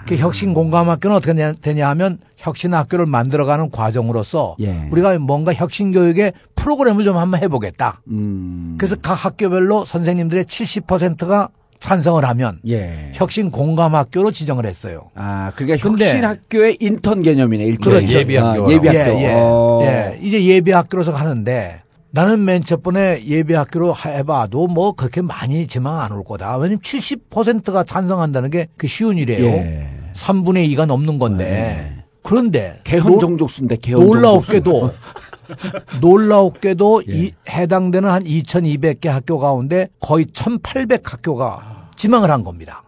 [0.07, 4.89] 그 혁신 공감학교는 어떻게 되냐- 되냐 하면 혁신학교를 만들어가는 과정으로서 예.
[4.91, 8.01] 우리가 뭔가 혁신 교육의 프로그램을 좀 한번 해보겠다.
[8.09, 8.77] 음.
[8.79, 11.49] 그래서 각 학교별로 선생님들의 70%가
[11.81, 13.13] 찬성을 하면 예.
[13.15, 15.11] 혁신 공감학교로 지정을 했어요.
[15.15, 17.65] 아, 그러니까 근데- 혁신 학교의 인턴 개념이네.
[17.65, 18.01] 일종의.
[18.01, 18.19] 그렇죠.
[18.19, 18.67] 예비학교.
[18.67, 18.99] 아, 예비학교.
[18.99, 19.33] 예, 예.
[19.35, 19.79] 어.
[19.83, 20.19] 예.
[20.21, 26.01] 이제 예비 학교로서 가는데 나는 맨 첫 번에 예비 학교로 해봐도 뭐 그렇게 많이 지망
[26.01, 26.57] 안 올 거다.
[26.57, 29.45] 왜냐면 70%가 찬성한다는 게 그 쉬운 일이에요.
[29.47, 29.87] 예.
[30.15, 31.95] 3분의 2가 넘는 건데.
[32.23, 34.91] 그런데 개헌 노- 정족수인데 개헌 놀라웠게도
[36.01, 37.13] 놀라웠게도 예.
[37.13, 42.83] 이 해당되는 한 2,200개 학교 가운데 거의 1,800 학교가 지망을 한 겁니다.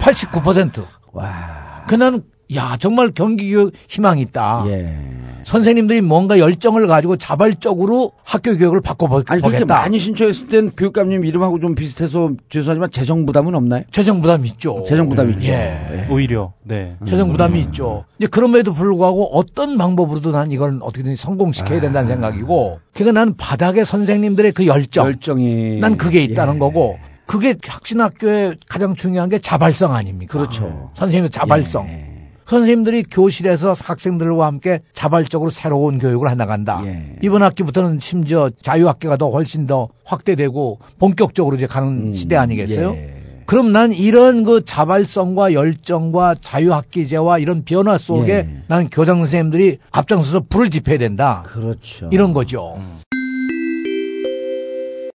[0.00, 0.86] 89%.
[1.12, 1.84] 와.
[1.86, 2.22] 그 나는
[2.56, 4.64] 야 정말 경기교육 희망이 있다.
[4.68, 4.96] 예.
[5.44, 9.34] 선생님들이 뭔가 열정을 가지고 자발적으로 학교 교육을 바꿔보겠다.
[9.34, 13.82] 아니 그렇게 많이 신청했을 땐 교육감님 이름하고 좀 비슷해서 죄송하지만 재정 부담은 없나요?
[13.90, 14.84] 재정 부담이 있죠.
[14.88, 15.52] 재정 부담 있죠.
[15.52, 16.06] 예.
[16.10, 16.96] 오히려 네.
[17.06, 18.04] 재정 부담이 있죠.
[18.18, 24.52] 이제 그럼에도 불구하고 어떤 방법으로도 난 이걸 어떻게든지 성공시켜야 된다는 생각이고, 그러니까 난 바닥에 선생님들의
[24.52, 26.58] 그 열정, 열정이 난 그게 있다는 예.
[26.58, 30.38] 거고, 그게 혁신학교의 가장 중요한 게 자발성 아닙니까?
[30.38, 30.90] 그렇죠.
[30.94, 31.86] 선생님의 자발성.
[31.88, 32.13] 예.
[32.46, 36.82] 선생님들이 교실에서 학생들과 함께 자발적으로 새로운 교육을 해나간다.
[36.84, 37.16] 예.
[37.22, 42.90] 이번 학기부터는 심지어 자유학교가 더 훨씬 더 확대되고 본격적으로 이제 가는 시대 아니겠어요?
[42.90, 43.14] 예.
[43.46, 48.62] 그럼 난 이런 그 자발성과 열정과 자유학기제와 이런 변화 속에 예.
[48.68, 51.42] 난 교장 선생님들이 앞장서서 불을 지펴야 된다.
[51.46, 52.08] 그렇죠.
[52.12, 52.78] 이런 거죠.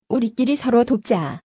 [0.10, 1.40] 우리끼리 서로 돕자.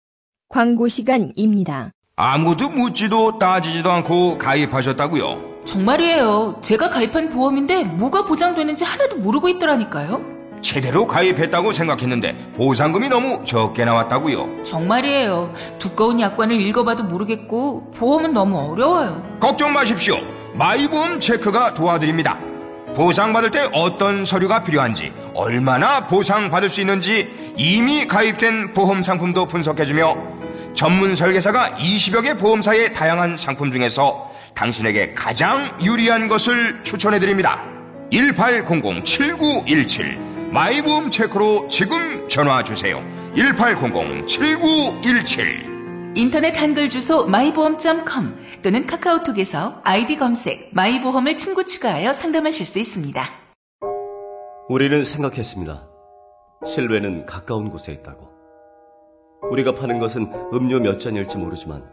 [0.50, 1.92] 광고 시간입니다.
[2.16, 5.51] 아무도 묻지도 따지지도 않고 가입하셨다고요?
[5.66, 6.58] 정말이에요.
[6.62, 10.22] 제가 가입한 보험인데 뭐가 보장되는지 하나도 모르고 있더라니까요.
[10.62, 14.64] 제대로 가입했다고 생각했는데 보상금이 너무 적게 나왔다고요?
[14.64, 15.54] 정말이에요.
[15.80, 19.24] 두꺼운 약관을 읽어봐도 모르겠고 보험은 너무 어려워요.
[19.40, 20.18] 걱정 마십시오.
[20.54, 22.40] 마이보험 체크가 도와드립니다.
[22.96, 30.16] 보상받을 때 어떤 서류가 필요한지, 얼마나 보상받을 수 있는지 이미 가입된 보험 상품도 분석해주며
[30.74, 37.64] 전문 설계사가 20여 개 보험사의 다양한 상품 중에서 당신에게 가장 유리한 것을 추천해 드립니다.
[38.12, 43.02] 1800-7917 마이보험 체크로 지금 전화 주세요.
[43.36, 45.72] 1800-7917
[46.16, 53.24] 인터넷 한글 주소 마이보험.com 또는 카카오톡에서 아이디 검색 마이보험을 친구 추가하여 상담하실 수 있습니다.
[54.68, 55.88] 우리는 생각했습니다.
[56.66, 58.30] 실외는 가까운 곳에 있다고.
[59.50, 61.84] 우리가 파는 것은 음료 몇 잔일지 모르지만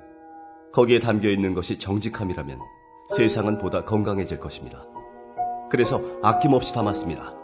[0.79, 2.61] 거기에 담겨 있는 것이 정직함이라면
[3.17, 4.85] 세상은 보다 건강해질 것입니다.
[5.73, 7.35] 그래서 아낌없이 담았습니다.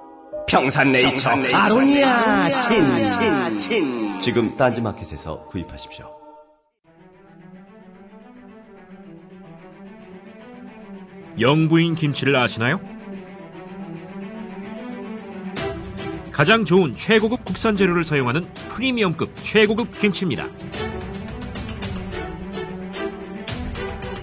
[0.47, 4.21] 평산네이처, 평산네이처 아로니아, 친, 친, 친.
[4.21, 6.07] 지금 딴지마켓에서 구입하십시오.
[11.41, 12.79] 영부인 김치를 아시나요?
[16.31, 20.47] 가장 좋은 최고급 국산 재료를 사용하는 프리미엄급 최고급 김치입니다.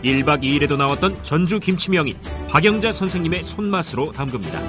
[0.04, 2.18] 1박 2일에도 나왔던 전주 김치 명인
[2.50, 4.60] 박영자 선생님의 손맛으로 담급니다.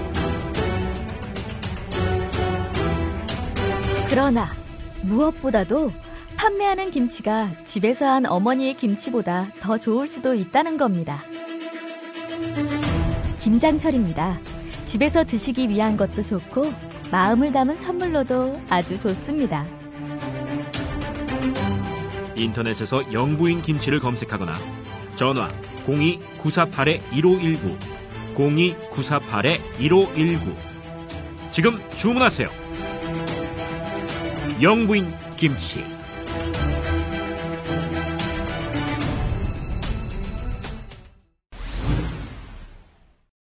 [4.09, 4.51] 그러나
[5.03, 5.91] 무엇보다도
[6.37, 11.23] 판매하는 김치가 집에서 한 어머니의 김치보다 더 좋을 수도 있다는 겁니다.
[13.41, 14.39] 김장철입니다.
[14.85, 16.73] 집에서 드시기 위한 것도 좋고
[17.11, 19.67] 마음을 담은 선물로도 아주 좋습니다.
[22.37, 24.82] 인터넷에서 영부인 김치를 검색하거나
[25.23, 25.47] 전화
[25.87, 27.79] 02-948-1519
[28.35, 30.53] 02-948-1519
[31.53, 32.49] 지금 주문하세요.
[34.61, 35.85] 영부인 김치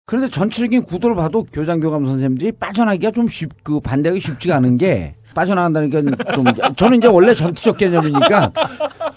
[0.06, 5.16] 그런데 전체적인 구도를 봐도 교장 교감 선생님들이 빠져나기가 좀 쉽, 그 반대하기 쉽지가 않은 게
[5.34, 6.04] 빠져나간다니까
[6.36, 6.46] 좀
[6.76, 8.52] 저는 이제 원래 전투적 개념이니까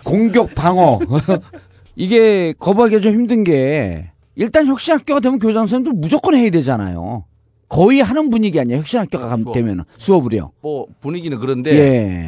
[0.07, 0.99] 공격 방어
[1.99, 7.25] 이게 거부하기가 좀 힘든 게 일단 혁신학교가 되면 교장 선생님들 무조건 해야 되잖아요.
[7.69, 10.53] 거의 하는 분위기 아니야 혁신학교가 감- 되면 수업을요.
[10.63, 11.73] 뭐 분위기는 그런데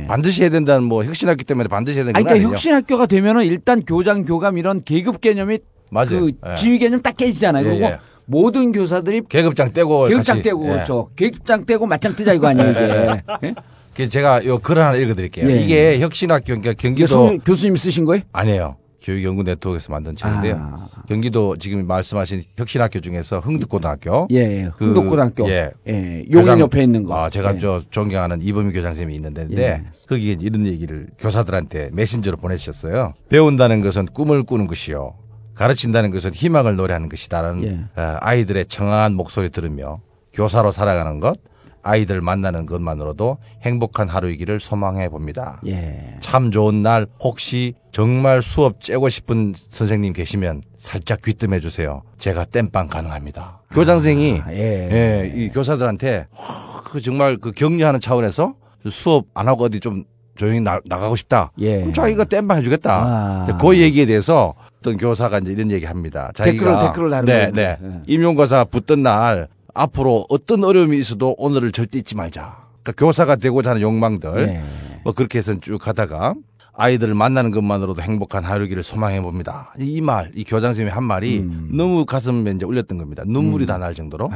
[0.03, 0.07] 예.
[0.09, 2.51] 반드시 해야 된다는 뭐 혁신학교 때문에 반드시 해야 되는 아니, 건 그러니까.
[2.51, 5.61] 혁신학교가 되면은 일단 교장 교감 이런 계급 개념이
[5.93, 6.09] 맞아요.
[6.21, 6.57] 그 예.
[6.57, 7.65] 지위 개념 딱 깨지잖아요.
[7.65, 7.99] 예, 그리고 예.
[8.27, 10.49] 모든 교사들이 계급장 떼고 계급장 같이.
[10.49, 10.73] 떼고 예.
[10.73, 11.11] 그렇죠.
[11.17, 13.23] 계급장 떼고 맞짱 뜨자 이거 아니에요 이게.
[13.45, 13.55] 예?
[13.95, 15.49] 그래서 제가 요 글 하나 읽어드릴게요.
[15.49, 15.57] 예.
[15.63, 18.25] 이게 혁신학교 그러니까 경기도 송- 교수님 쓰신 거예요?
[18.33, 18.77] 아니에요.
[19.03, 20.57] 교육연구 네트워크에서 만든 책인데요.
[20.59, 20.89] 아.
[21.09, 24.29] 경기도 지금 말씀하신 혁신학교 중에서 흥덕고등학교.
[24.31, 24.63] 예, 예.
[24.77, 25.49] 흥덕고등학교.
[25.49, 25.71] 예.
[25.89, 27.17] 예, 용인 옆에 있는 거.
[27.17, 27.59] 아, 제가 예.
[27.59, 29.83] 저 존경하는 이범희 교장 선생님이 있는데 예.
[30.09, 33.15] 거기에 이런 얘기를 교사들한테 메신저로 보내주셨어요.
[33.29, 35.15] 배운다는 것은 꿈을 꾸는 것이요.
[35.55, 38.01] 가르친다는 것은 희망을 노래하는 것이다라는 예.
[38.01, 40.01] 어, 아이들의 청아한 목소리 들으며
[40.33, 41.39] 교사로 살아가는 것,
[41.83, 45.61] 아이들 만나는 것만으로도 행복한 하루이기를 소망해 봅니다.
[45.67, 46.17] 예.
[46.21, 52.03] 참 좋은 날 혹시 정말 수업 째고 싶은 선생님 계시면 살짝 귀뜸해 주세요.
[52.19, 53.61] 제가 땜빵 가능합니다.
[53.71, 54.55] 교장 선생이 예.
[54.93, 58.55] 예, 이 교사들한테 어, 그 정말 그 격려하는 차원에서
[58.91, 60.05] 수업 안 하고 어디 좀
[60.37, 61.53] 조용히 나, 나가고 싶다.
[61.59, 61.79] 예.
[61.81, 63.47] 그럼 자기가 땜빵 해주겠다.
[63.47, 63.59] 아.
[63.61, 66.31] 그 얘기에 대해서 어떤 교사가 이제 이런 얘기 합니다.
[66.35, 67.77] 자기가 댓글을- 댓글을 다루는 네.
[67.79, 67.79] 네.
[67.83, 68.03] 예.
[68.07, 72.69] 임용고사 붙던 날 앞으로 어떤 어려움이 있어도 오늘을 절대 잊지 말자.
[72.83, 74.65] 그러니까 교사가 되고자 하는 욕망들 네.
[75.05, 76.35] 뭐 그렇게 해서 쭉 가다가
[76.73, 79.75] 아이들을 만나는 것만으로도 행복한 하루기를 소망해 봅니다.
[79.79, 83.23] 이 말, 이 교장 선생님이 한 말이 너무 가슴에 이제 울렸던 겁니다.
[83.27, 84.31] 눈물이 다날 정도로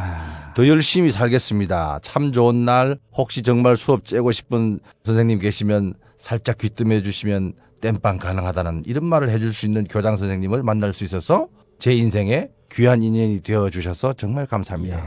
[0.54, 2.00] 더 열심히 살겠습니다.
[2.02, 8.82] 참 좋은 날 혹시 정말 수업 째고 싶은 선생님 계시면 살짝 귀뜸해 주시면 땜빵 가능하다는
[8.86, 13.70] 이런 말을 해줄 수 있는 교장 선생님을 만날 수 있어서 제 인생에 귀한 인연이 되어
[13.70, 15.02] 주셔서 정말 감사합니다.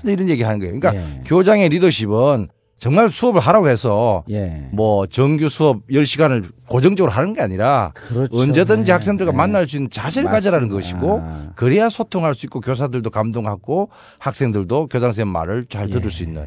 [0.00, 0.78] 근데 이런 얘기를 하는 거예요.
[0.78, 2.48] 그러니까 교장의 리더십은
[2.78, 4.68] 정말 수업을 하라고 해서 예.
[4.70, 7.92] 뭐 정규 수업 10시간을 고정적으로 하는 게 아니라
[8.30, 8.92] 언제든지 네.
[8.92, 9.36] 학생들과 네.
[9.36, 11.50] 만날 수 있는 자세를 가져라는 것이고 아.
[11.56, 13.90] 그래야 소통할 수 있고 교사들도 감동하고
[14.20, 16.46] 학생들도 교장 선생님 말을 잘 들을 수 있는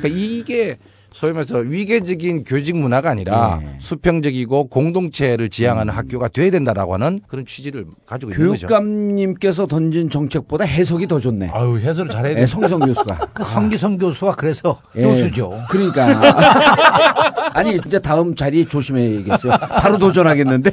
[0.00, 0.76] 그러니까 이게
[1.14, 3.68] 소위 말해서 위계적인 교직 문화가 아니라 예.
[3.78, 8.66] 수평적이고 공동체를 지향하는 학교가 돼야 된다라고 하는 그런 취지를 가지고 있는 거죠.
[8.66, 11.50] 교육감님께서 던진 정책보다 해석이 더 좋네.
[11.52, 13.16] 아유 해설을 잘해야 네, 성성 교수가.
[13.32, 15.02] 그 성기성 교수가 그래서 예.
[15.02, 15.52] 교수죠.
[15.70, 16.04] 그러니까.
[17.54, 19.52] 아니, 이제 다음 자리 조심해야겠어요.
[19.52, 20.72] 바로 도전하겠는데.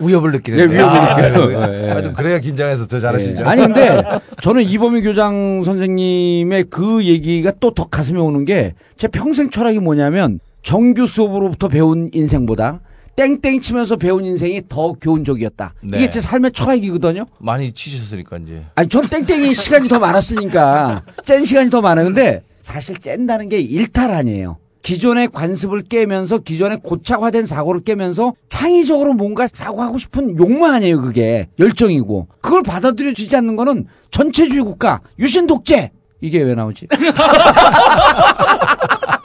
[0.00, 0.66] 위협을 느끼는데.
[0.66, 1.46] 네, 위협을 아, 느껴요.
[1.46, 1.84] 그래요?
[1.84, 1.90] 예.
[1.90, 3.44] 하여튼 그래야 긴장해서 더 잘하시죠.
[3.44, 3.46] 예.
[3.48, 4.02] 아니, 근데
[4.40, 10.40] 저는 이범희 교장 선생님의 그 얘기가 또 더 가슴에 오는 게 제 평생 철학이 뭐냐면
[10.62, 12.80] 정규 수업으로부터 배운 인생보다
[13.14, 15.74] 땡땡 치면서 배운 인생이 더 교훈적이었다.
[15.82, 15.98] 네.
[15.98, 17.26] 이게 제 삶의 철학이거든요.
[17.38, 18.64] 많이 치셨으니까 이제.
[18.74, 22.06] 아니, 전 땡땡이 시간이 더 많았으니까 짠 시간이 더 많아요.
[22.06, 24.56] 근데 사실 짠다는 게 일탈 아니에요.
[24.80, 31.48] 기존의 관습을 깨면서 기존의 고착화된 사고를 깨면서 창의적으로 뭔가 사고하고 싶은 욕망 아니에요, 그게.
[31.58, 32.28] 열정이고.
[32.40, 35.90] 그걸 받아들여지지 않는 거는 전체주의 국가, 유신 독재!
[36.20, 36.88] 이게 왜 나오지?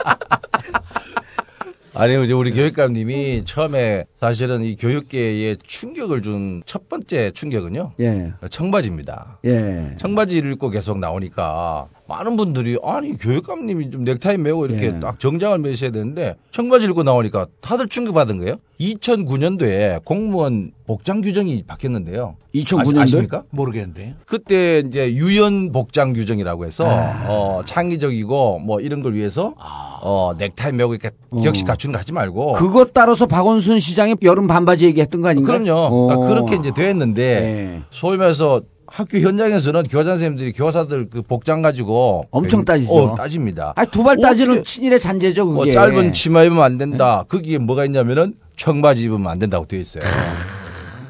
[1.94, 7.92] 아니 이제 우리 교육감님이 처음에 사실은 이 교육계에 충격을 준 첫 번째 충격은요.
[8.00, 8.32] 예.
[8.50, 9.38] 청바지입니다.
[9.46, 9.96] 예.
[9.98, 14.98] 청바지를 입고 계속 나오니까 많은 분들이 아니 교육감님이 좀 넥타이 매고 이렇게 예.
[14.98, 18.56] 딱 정장을 매셔야 되는데 청바지 입고 나오니까 다들 충격받은 거예요.
[18.80, 22.36] 2009년도에 공무원 복장 규정이 바뀌었는데요.
[22.54, 23.02] 2009 년도에?
[23.02, 23.42] 아십니까?
[23.50, 24.14] 모르겠는데.
[24.24, 27.26] 그때 이제 유연 복장 규정이라고 해서 아.
[27.28, 31.10] 어, 창의적이고 뭐 이런 걸 위해서 어, 넥타이 매고 이렇게
[31.42, 35.58] 격식 갖추는 거 하지 말고 그것 따라서 박원순 시장이 여름 반바지 얘기했던 거 아닌가요?
[35.58, 35.78] 그럼요.
[35.78, 36.06] 어.
[36.06, 37.82] 그러니까 그렇게 이제 됐는데 네.
[37.90, 42.92] 소위 말해서 학교 현장에서는 교장 선생님들이 교사들 그 복장 가지고 엄청 따지죠.
[42.92, 43.72] 어, 따집니다.
[43.76, 45.54] 아니, 두발 따지는 친일의 잔재죠, 그게.
[45.54, 47.24] 뭐 짧은 치마 입으면 안 된다.
[47.28, 50.02] 거기에 뭐가 있냐면은 청바지 입으면 안 된다고 되어 있어요.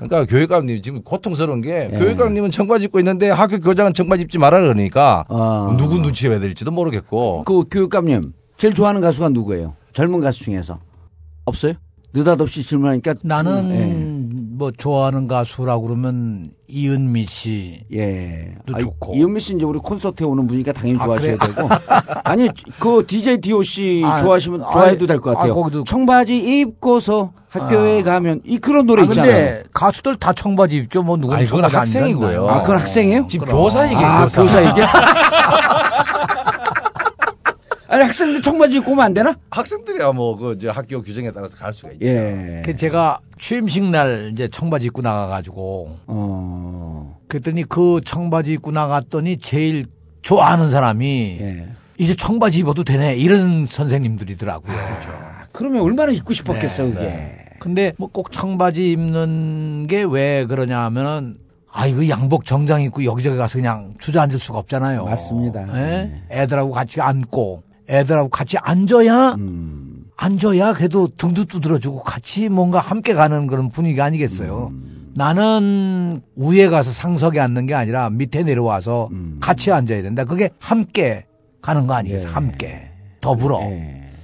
[0.01, 1.99] 그러니까 교육감님 지금 고통스러운 게 예.
[1.99, 5.75] 교육감님은 청바지 입고 있는데 학교 교장은 청바지 입지 말아 그러니까 아.
[5.77, 9.75] 누구 눈치 봐야 될지도 모르겠고 그 교육감님 제일 좋아하는 가수가 누구예요?
[9.93, 10.79] 젊은 가수 중에서
[11.47, 11.75] 없어요?
[12.15, 14.18] 느닷없이 질문하니까 나는 예.
[14.59, 17.81] 뭐 좋아하는 가수라고 그러면 이은미 씨.
[17.95, 18.55] 예.
[18.67, 19.15] 도 아, 좋고.
[19.15, 21.55] 이은미 씨 이제 우리 콘서트에 오는 분이니까 당연히 아, 좋아하셔야 그래요?
[21.55, 21.69] 되고.
[22.25, 22.49] 아니,
[22.81, 25.53] 그 DJ DOC 아, 좋아하시면 아, 좋아해도 될 것 같아요.
[25.53, 29.33] 아, 거기도- 청바지 입고서 학교에 가면 이 그런 노래 아, 있잖아요.
[29.33, 31.03] 근데 가수들 다 청바지 입죠.
[31.05, 32.49] 뭐 누구는 그건 학생이고요.
[32.49, 33.27] 아, 그건 학생이에요?
[33.29, 33.47] 지금.
[33.47, 34.05] 교사 얘기예요.
[34.07, 34.43] 아, 교사.
[34.43, 34.81] 교사 얘기?
[37.91, 39.35] 아니, 학생들 청바지 입고 오면 안 되나?
[39.51, 42.07] 학생들이야 뭐그 학교 규정에 따라서 갈 수가 있죠.
[42.07, 42.63] 예.
[42.65, 47.19] 그 제가 취임식 날 이제 청바지 입고 나가가지고 어.
[47.29, 49.87] 그랬더니 그 청바지 입고 나갔더니 제일
[50.21, 51.67] 좋아하는 사람이 예.
[51.97, 54.77] 이제 청바지 입어도 되네 이런 선생님들이더라고요.
[55.53, 57.45] 그러면 얼마나 입고 싶었겠어요, 네, 그게.
[57.59, 61.37] 근데 뭐 꼭 청바지 입는 게 왜 그러냐 하면은
[61.73, 65.05] 아 이거 양복 정장 입고 여기저기 가서 그냥 주저앉을 수가 없잖아요.
[65.07, 65.67] 맞습니다.
[65.75, 66.23] 예?
[66.31, 70.05] 애들하고 같이 앉고 애들하고 같이 앉아야 음.
[70.17, 74.69] 앉아야 그래도 등도 두드려주고 같이 뭔가 함께 가는 그런 분위기 아니겠어요.
[74.73, 75.13] 음.
[75.15, 79.39] 나는 위에 가서 상석에 앉는 게 아니라 밑에 내려와서 음.
[79.41, 80.25] 같이 앉아야 된다.
[80.25, 81.25] 그게 함께
[81.63, 82.29] 가는 거 아니겠어요.
[82.29, 82.33] 예.
[82.33, 83.61] 함께 더불어.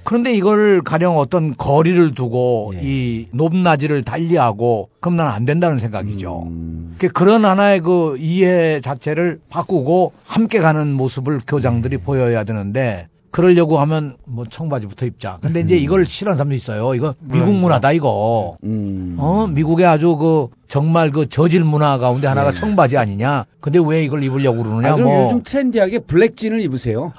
[0.03, 2.79] 그런데 이걸 가령 어떤 거리를 두고 예.
[2.83, 6.43] 이 높낮이를 달리하고 그럼 난 안 된다는 생각이죠.
[6.45, 6.95] 음.
[6.97, 14.15] 그 그런 하나의 그 이해 자체를 바꾸고 함께 가는 모습을 교장들이 보여야 되는데 그러려고 하면
[14.23, 15.39] 뭐 청바지부터 입자.
[15.41, 16.95] 근데 이제 이걸 싫어하는 사람도 있어요.
[16.95, 18.55] 이거 미국 문화다 이거.
[18.63, 19.17] 음.
[19.19, 23.45] 어 미국의 아주 그 정말 그 저질 문화 가운데 하나가 청바지 아니냐.
[23.61, 24.91] 근데 왜 이걸 입으려고 그러느냐.
[24.91, 27.13] 아, 그럼 뭐 요즘 트렌디하게 블랙진을 입으세요.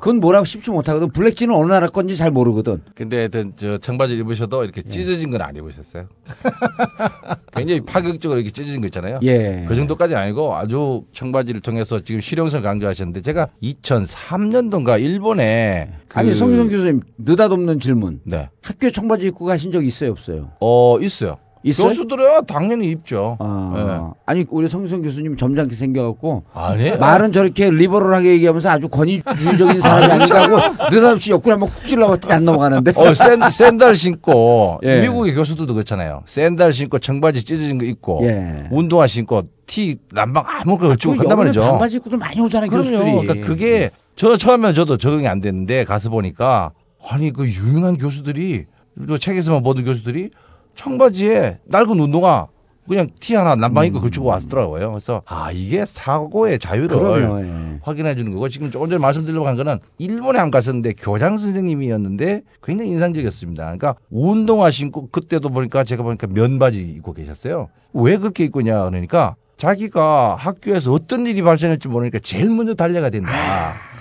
[0.00, 1.10] 그건 뭐라고 쉽지 못하거든.
[1.10, 2.80] 블랙진은 어느 나라 건지 잘 모르거든.
[2.94, 6.06] 근데 하여튼 저 청바지 입으셔도 이렇게 찢어진 건 안 입으셨어요.
[7.52, 9.18] 굉장히 파격적으로 이렇게 찢어진 거 있잖아요.
[9.24, 9.66] 예.
[9.68, 16.70] 그 정도까지는 아니고 아주 청바지를 통해서 지금 실용성을 강조하셨는데 제가 2003년도인가 일본에 그 아니 성유성
[16.70, 18.20] 교수님 느닷없는 질문.
[18.24, 18.48] 네.
[18.62, 20.52] 학교 청바지 입고 가신 적 있어요 없어요?
[20.60, 21.36] 어 있어요.
[21.62, 21.88] 있어요?
[21.88, 23.36] 교수들은 당연히 입죠.
[23.40, 26.98] 아, 아니 우리 성성 교수님 점잖게 생겨갖고 아니에요.
[26.98, 32.92] 말은 저렇게 리버럴하게 얘기하면서 아주 권위주의적인 사람이 하고 느닷없이 옆구리 한번 쿡 찔러봤더니 안 넘어가는데.
[32.96, 35.00] 어, 샌, 샌들 신고 예.
[35.02, 36.22] 미국의 교수들도 그렇잖아요.
[36.26, 38.64] 샌들 신고 청바지 찢어진 거 입고 예.
[38.70, 41.60] 운동화 신고 티 남방 아무거나 걸치고 그 간단 말이죠.
[41.62, 42.90] 반바지 입고도 많이 오잖아요 그럼요.
[42.90, 43.26] 교수들이.
[43.26, 46.72] 그러니까 그게 저 처음에는 저도 적응이 안 됐는데 가서 보니까
[47.08, 48.66] 아니 그 유명한 교수들이
[49.06, 50.30] 그 책에서만 보던 교수들이
[50.74, 52.48] 청바지에 낡은 운동화
[52.88, 54.90] 그냥 티 하나 남방 입고 걸치고 왔더라고요.
[54.90, 57.78] 그래서 아 이게 사고의 자유를 그럼요, 예.
[57.82, 62.90] 확인해 주는 거고 지금 조금 전에 말씀드리려고 한 거는 일본에 한번 갔었는데 교장 선생님이었는데 굉장히
[62.90, 63.62] 인상적이었습니다.
[63.62, 67.68] 그러니까 운동화 신고 그때도 보니까 제가 보니까 면바지 입고 계셨어요.
[67.92, 73.30] 왜 그렇게 입고냐 그러니까 자기가 학교에서 어떤 일이 발생할지 모르니까 제일 먼저 달려가야 된다.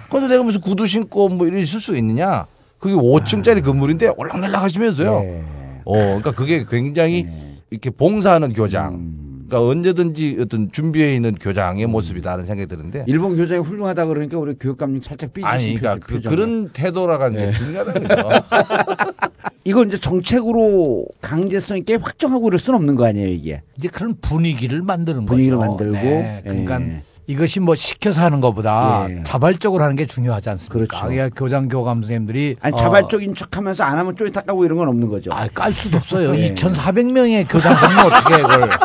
[0.09, 2.47] 그래도 내가 무슨 구두 신고 뭐 이런 있을 수 있느냐?
[2.79, 5.60] 그게 5층짜리 건물인데 올락날락 하시면서요.
[5.85, 7.27] 어, 그러니까 그게 굉장히
[7.69, 9.29] 이렇게 봉사하는 교장.
[9.47, 13.03] 그러니까 언제든지 어떤 준비해 있는 교장의 모습이다라는 생각이 드는데.
[13.07, 16.29] 일본 교장이 훌륭하다 그러니까 우리 교육감님 살짝 삐지신 아니, 그러니까 표- 그, 표정이에요.
[16.45, 17.51] 그런 태도라는 게 네.
[17.51, 18.29] 중요하다는 거죠.
[19.65, 23.61] 이걸 이제 정책으로 강제성 있게 확정하고 그럴 수는 없는 거 아니에요 이게.
[23.77, 25.69] 이제 그런 분위기를 만드는 분위기를 거죠.
[25.69, 25.93] 만들고.
[25.93, 27.03] 네, 그러니까 예.
[27.27, 29.23] 이것이 뭐 시켜서 하는 것보다 예.
[29.23, 30.73] 자발적으로 하는 게 중요하지 않습니까?
[30.73, 31.07] 그렇죠.
[31.07, 35.31] 그러니까 교장 교감 선생님들이 아니 어, 자발적인 척하면서 안 하면 쪼이탁하고 이런 건 없는 거죠.
[35.33, 36.35] 아, 깔 수도 없어요.
[36.35, 36.53] 예.
[36.53, 38.69] 2,400명의 교장 선생님 어떻게 그걸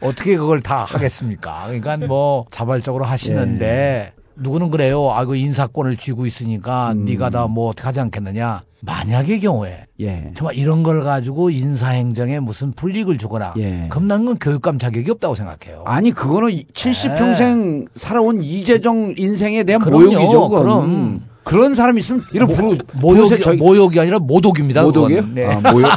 [0.00, 1.64] 어떻게 그걸 다 하겠습니까?
[1.66, 5.10] 그러니까 뭐 자발적으로 하시는데 누구는 그래요.
[5.10, 8.62] 아, 그 인사권을 쥐고 있으니까 네가 다 뭐 어떻게 하지 않겠느냐.
[8.82, 10.30] 만약의 경우에 예.
[10.34, 13.86] 정말 이런 걸 가지고 인사행정에 무슨 불이익을 주거나 예.
[13.88, 15.82] 그럼 난 그건 교육감 자격이 없다고 생각해요.
[15.86, 20.04] 아니 그거는 70평생 살아온 이재정 인생에 대한 그럼요.
[20.04, 20.48] 모욕이죠.
[20.48, 20.62] 그건.
[20.62, 21.22] 그럼.
[21.46, 24.82] 그런 사람 있으면 이런 부르 모욕이, 저희 모욕이 아니라 모독입니다.
[24.82, 25.20] 모독이요?
[25.20, 25.34] 그건.
[25.36, 25.46] 네.
[25.46, 25.88] 아, 모욕.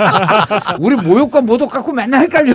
[0.80, 2.54] 우리 모욕과 모독 갖고 맨날 헷갈려.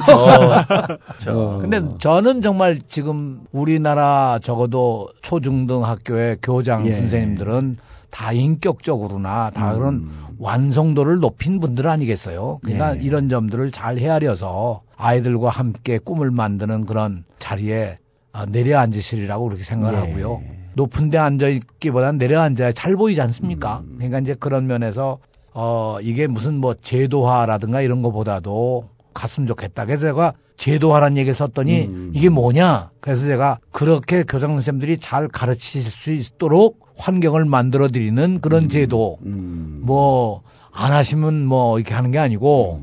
[1.28, 1.60] 어.
[1.62, 6.94] 근데 저는 정말 지금 우리나라 적어도 초중등 학교의 교장 예.
[6.94, 7.78] 선생님들은
[8.10, 10.10] 다 인격적으로나 다 그런
[10.40, 12.58] 완성도를 높인 분들 아니겠어요.
[12.64, 13.02] 그러니까 예.
[13.04, 18.00] 이런 점들을 잘 헤아려서 아이들과 함께 꿈을 만드는 그런 자리에
[18.34, 20.00] 아, 내려앉으시리라고 그렇게 생각을 예.
[20.00, 20.55] 하고요.
[20.76, 23.82] 높은 데 앉아 있기보다는 내려앉아야 잘 보이지 않습니까?
[23.86, 23.96] 음.
[23.98, 25.18] 그러니까 이제 그런 면에서
[25.54, 29.86] 어 이게 무슨 뭐 제도화라든가 이런 거보다도 갔으면 좋겠다.
[29.86, 32.12] 그래서 제가 제도화라는 얘기를 썼더니 음.
[32.14, 32.92] 이게 뭐냐?
[33.00, 38.70] 그래서 제가 그렇게 교장 선생님들이 잘 가르칠 수 있도록 환경을 만들어 드리는 그런 음.
[38.70, 39.18] 제도.
[39.22, 42.82] 뭐안 하시면 뭐 이렇게 하는 게 아니고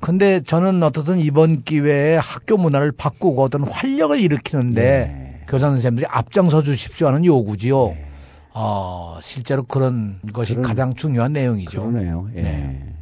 [0.00, 5.23] 근데 저는 어떻든 이번 기회에 학교 문화를 바꾸고 어떤 활력을 일으키는데 네.
[5.54, 7.94] 교장 선생님들이 앞장서 주십시오 하는 요구지요.
[8.54, 11.80] 어, 실제로 그런 것이 그런- 가장 중요한 내용이죠.
[11.90, 12.28] 그러네요.
[12.34, 12.42] 예.
[12.42, 12.94] 네.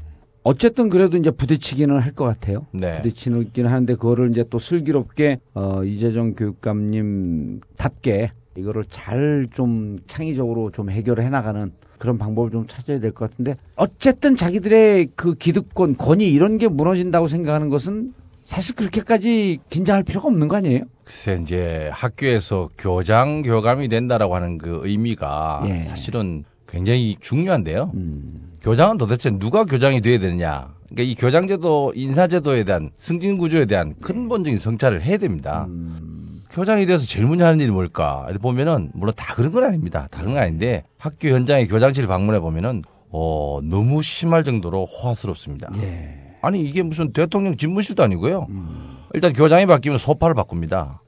[0.43, 2.67] 어쨌든 그래도 이제 부딪히기는 할 것 같아요.
[2.73, 3.01] 네.
[3.01, 11.31] 부딪히기는 하는데 그거를 이제 또 슬기롭게 어, 이재정 교육감님답게 이거를 잘 좀 창의적으로 좀 해결해
[11.31, 16.69] 나가는 그런 방법을 좀 찾아야 될 것 같은데 어쨌든 자기들의 그 기득권 권위 이런 게
[16.69, 20.83] 무너진다고 생각하는 것은 사실 그렇게까지 긴장할 필요가 없는 거 아니에요?
[21.05, 25.79] 글쎄 이제 학교에서 교장 교감이 된다라고 하는 그 의미가 예.
[25.85, 27.93] 사실은 굉장히 중요한데요.
[27.95, 28.53] 음.
[28.63, 30.75] 교장은 도대체 누가 교장이 돼야 되느냐?
[30.89, 35.67] 그러니까 이 교장제도 인사제도에 대한 승진 구조에 대한 근본적인 성찰을 해야 됩니다.
[35.69, 36.43] 음.
[36.51, 38.25] 교장이 돼서 제일 먼저 하는 일이 뭘까?
[38.29, 40.07] 이렇게 보면은 물론 다 그런 건 아닙니다.
[40.11, 45.71] 다 그런 건 아닌데 학교 현장의 교장실을 방문해 보면은 어 너무 심할 정도로 호화스럽습니다.
[45.83, 46.22] 예.
[46.43, 48.47] 아니 이게 무슨 대통령 집무실도 아니고요.
[48.51, 48.99] 음.
[49.15, 51.03] 일단 교장이 바뀌면 소파를 바꿉니다.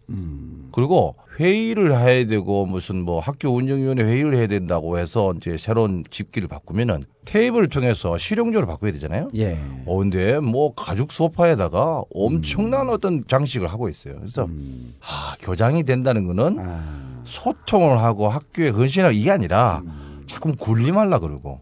[0.73, 6.49] 그리고 회의를 해야 되고 무슨 뭐 학교 운영위원회 회의를 해야 된다고 해서 이제 새로운 집기를
[6.49, 9.31] 바꾸면은 테이블을 통해서 실용적으로 바꿔야 되잖아요.
[9.37, 9.59] 예.
[9.87, 14.17] 어 근데 뭐 가죽 소파에다가 엄청난 어떤 장식을 하고 있어요.
[14.19, 14.49] 그래서
[15.01, 16.59] 아 교장이 된다는 거는
[17.25, 19.83] 소통을 하고 학교에 헌신하고 이게 아니라
[20.27, 21.61] 자꾸 군림하려 그러고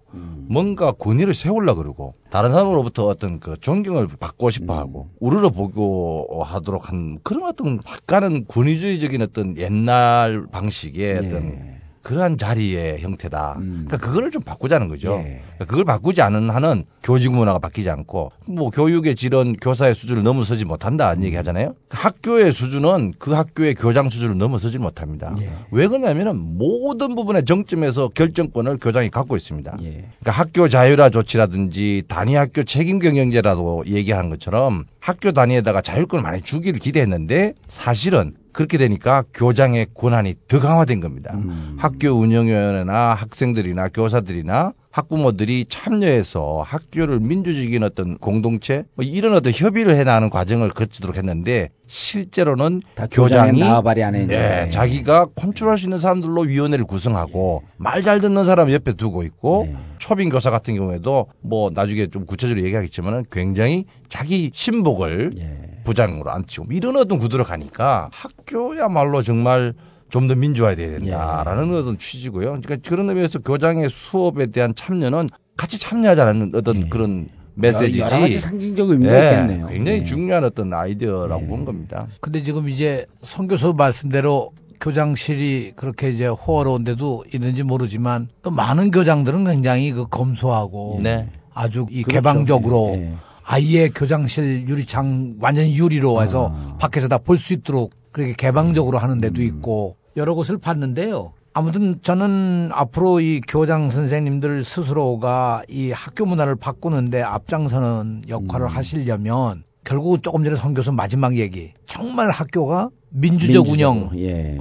[0.48, 6.88] 뭔가 권위를 세우려 그러고 다른 사람으로부터 어떤 그 존경을 받고 싶어 하고 우러러 보고 하도록
[6.88, 13.54] 한 그런 어떤 약간은 권위주의적인 어떤 옛날 방식의 어떤 그러한 자리의 형태다.
[13.58, 15.22] 그러니까 그거를 좀 바꾸자는 거죠.
[15.22, 20.64] 그러니까 그걸 바꾸지 않은 한은 교직 문화가 바뀌지 않고 뭐 교육의 질은 교사의 수준을 넘어서지
[20.64, 21.74] 못한다 는 얘기 하잖아요.
[21.90, 25.34] 학교의 수준은 그 학교의 교장 수준을 넘어서지 못합니다.
[25.70, 29.76] 왜 그러냐면은 모든 부분의 정점에서 결정권을 교장이 갖고 있습니다.
[29.76, 36.78] 그러니까 학교 자율화 조치라든지 단위 학교 책임 경영제라고 얘기하는 것처럼 학교 단위에다가 자율권을 많이 주기를
[36.78, 41.36] 기대했는데 사실은 그렇게 되니까 교장의 권한이 더 강화된 겁니다.
[41.78, 50.28] 학교 운영위원회나 학생들이나 교사들이나 학부모들이 참여해서 학교를 민주적인 어떤 공동체 뭐 이런 어떤 협의를 해나가는
[50.28, 54.70] 과정을 거치도록 했는데 실제로는 교장이 나발이 안에 예, 거예요.
[54.70, 59.76] 자기가 컨트롤할 수 있는 사람들로 위원회를 구성하고 말 잘 듣는 사람 옆에 두고 있고 네.
[59.98, 65.61] 초빙 교사 같은 경우에도 뭐 나중에 좀 구체적으로 얘기하겠지만은 굉장히 자기 신복을 예.
[65.84, 69.74] 부장으로 앉히고 뭐 이런 어떤 구도로 가니까 학교야말로 정말
[70.12, 71.78] 좀 더 민주화돼야 된다라는 예.
[71.78, 72.60] 어떤 취지고요.
[72.60, 78.00] 그러니까 그런 의미에서 교장의 수업에 대한 참여는 같이 참여하자는 어떤 그런 메시지지.
[78.00, 78.02] 예.
[78.02, 79.66] 여러 가지 상징적 의미가 예, 있겠네요.
[79.68, 80.04] 굉장히 예.
[80.04, 82.06] 중요한 어떤 아이디어라고 본 겁니다.
[82.20, 84.52] 근데 지금 이제 선교수 말씀대로
[84.82, 91.28] 교장실이 그렇게 이제 호화로운 데도 있는지 모르지만 또 많은 교장들은 굉장히 그 검소하고 네.
[91.54, 92.16] 아주 이 그렇죠.
[92.18, 93.14] 개방적으로 예.
[93.44, 96.76] 아예 교장실 유리창 완전히 유리로 해서 아.
[96.80, 101.32] 밖에서 다 볼 수 있도록 그렇게 개방적으로 하는 데도 있고 여러 곳을 봤는데요.
[101.54, 110.22] 아무튼 저는 앞으로 이 교장 선생님들 스스로가 이 학교 문화를 바꾸는데 앞장서는 역할을 하시려면 결국
[110.22, 114.58] 조금 전에 선 교수 마지막 얘기 정말 학교가 민주적 운영 예.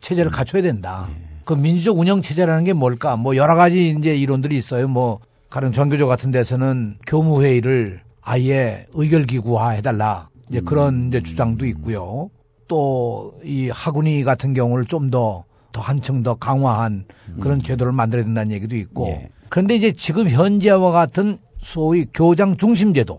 [0.00, 1.08] 체제를 갖춰야 된다.
[1.44, 3.16] 그 민주적 운영 체제라는 게 뭘까?
[3.16, 4.88] 뭐 여러 가지 이제 이론들이 있어요.
[4.88, 5.20] 뭐
[5.50, 10.28] 가령 전교조 같은 데서는 교무회의를 아예 의결기구화 해달라.
[10.50, 12.28] 이제 그런 이제 주장도 있고요.
[12.68, 17.04] 또이 학운위 같은 경우를 좀 더 더 한층 더 강화한
[17.40, 19.22] 그런 제도를 만들어야 된다는 얘기도 있고.
[19.48, 23.18] 그런데 이제 지금 현재와 같은 소위 교장 중심 제도.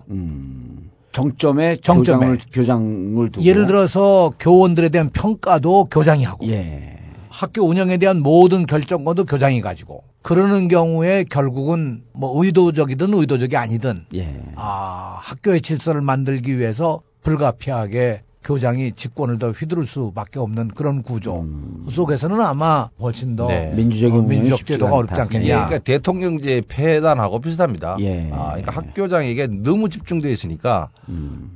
[1.12, 2.18] 정점에, 정점에.
[2.26, 7.00] 교장을, 교장을 두고 예를 들어서 교원들에 대한 평가도 교장이 하고 예.
[7.34, 14.40] 학교 운영에 대한 모든 결정권도 교장이 가지고 그러는 경우에 결국은 뭐 의도적이든 의도적이 아니든 예.
[14.56, 21.44] 아 학교의 질서를 만들기 위해서 불가피하게 교장이 직권을 더 휘두를 수밖에 없는 그런 구조
[21.90, 23.72] 속에서는 아마 훨씬 더 네.
[23.74, 25.20] 민주적인 어, 민주적 제도가 어렵지.
[25.22, 25.46] 않겠냐.
[25.46, 27.96] 예, 그러니까 대통령제 폐단하고 비슷합니다.
[28.02, 28.30] 예.
[28.32, 30.90] 아, 그러니까 학교장에게 너무 집중되어 있으니까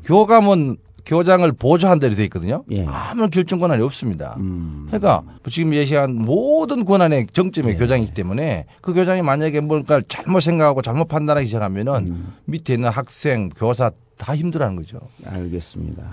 [0.05, 0.77] 교감은
[1.07, 2.63] 교장을 보조한 대로 돼 있거든요.
[2.69, 2.85] 예.
[2.85, 4.35] 아무런 결정 권한이 없습니다.
[4.39, 4.85] 음.
[4.87, 7.75] 그러니까 지금 예시한 모든 권한의 정점에 예.
[7.75, 12.33] 교장이기 때문에 그 교장이 만약에 뭔가 잘못 생각하고 잘못 판단하기 시작하면은 음.
[12.45, 14.99] 밑에 있는 학생, 교사 다 힘들어하는 거죠.
[15.25, 16.03] 알겠습니다.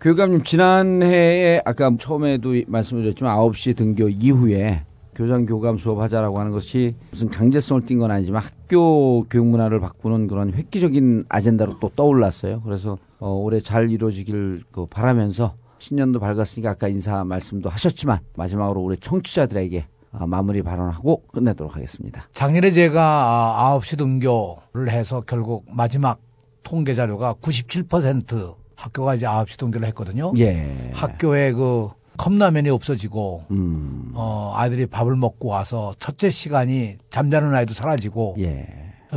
[0.00, 4.82] 교감님 지난해에 아까 처음에도 말씀드렸지만 9시 등교 이후에
[5.14, 10.52] 교장 교감 수업하자라고 하는 것이 무슨 강제성을 띈 건 아니지만 학교 교육 문화를 바꾸는 그런
[10.54, 12.62] 획기적인 아젠다로 또 떠올랐어요.
[12.62, 18.96] 그래서 어, 올해 잘 이루어지길 그 바라면서 신년도 밝았으니까 아까 인사 말씀도 하셨지만 마지막으로 우리
[18.96, 22.28] 청취자들에게 아, 마무리 발언하고 끝내도록 하겠습니다.
[22.32, 26.20] 작년에 제가 9시 등교를 해서 결국 마지막
[26.62, 30.32] 통계 자료가 97% 학교가 이제 9시 등교를 했거든요.
[30.38, 30.90] 예.
[30.92, 34.12] 학교에 그 컵라면이 없어지고 음.
[34.14, 38.66] 어 아이들이 밥을 먹고 와서 첫째 시간이 잠자는 아이도 사라지고 예.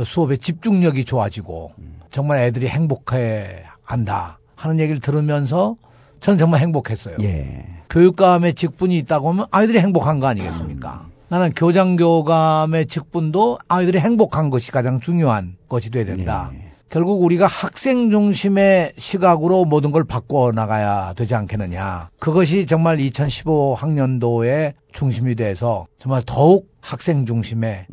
[0.02, 1.72] 수업의 집중력이 좋아지고
[2.10, 5.76] 정말 애들이 행복해 한다 하는 얘기를 들으면서
[6.20, 7.16] 저는 정말 행복했어요.
[7.22, 7.66] 예.
[7.90, 11.06] 교육감의 직분이 있다고 하면 아이들이 행복한 거 아니겠습니까?
[11.28, 16.50] 나는 교장 교감의 직분도 아이들이 행복한 것이 가장 중요한 것이 돼야 된다.
[16.88, 22.10] 결국 우리가 학생 중심의 시각으로 모든 걸 바꿔 나가야 되지 않겠느냐.
[22.20, 27.86] 그것이 정말 2015 학년도의 중심이 돼서 정말 더욱 학생 중심의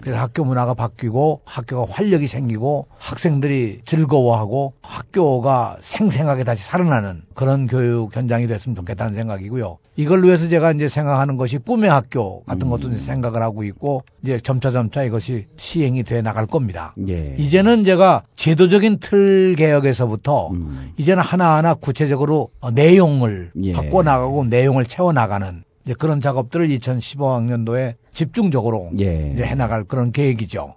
[0.00, 8.16] 그래서 학교 문화가 바뀌고 학교가 활력이 생기고 학생들이 즐거워하고 학교가 생생하게 다시 살아나는 그런 교육
[8.16, 9.76] 현장이 됐으면 좋겠다는 생각이고요.
[9.96, 14.40] 이걸 위해서 제가 이제 생각하는 것이 꿈의 학교 같은 것도 이제 생각을 하고 있고 이제
[14.40, 16.94] 점차 점차 이것이 시행이 돼 나갈 겁니다.
[17.06, 17.34] 예.
[17.36, 20.52] 이제는 제가 제도적인 틀 개혁에서부터
[20.96, 23.72] 이제는 하나하나 구체적으로 어, 내용을 예.
[23.72, 25.64] 바꿔 나가고 내용을 채워 나가는
[25.98, 29.30] 그런 작업들을 2015학년도에 집중적으로 예.
[29.32, 30.74] 이제 해 나갈 그런 계획이죠.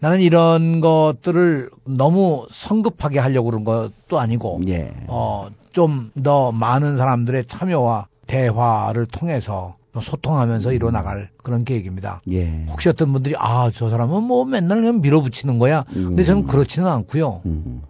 [0.00, 4.92] 나는 이런 것들을 너무 성급하게 하려고 그런 것도 아니고 예.
[5.06, 12.22] 어, 좀 더 많은 사람들의 참여와 대화를 통해서 소통하면서 이뤄 나갈 그런 계획입니다.
[12.30, 12.64] 예.
[12.68, 15.84] 혹시 어떤 분들이 아, 저 사람은 뭐 맨날 그냥 밀어붙이는 거야.
[15.96, 16.08] 음.
[16.08, 17.42] 근데 저는 그렇지는 않고요.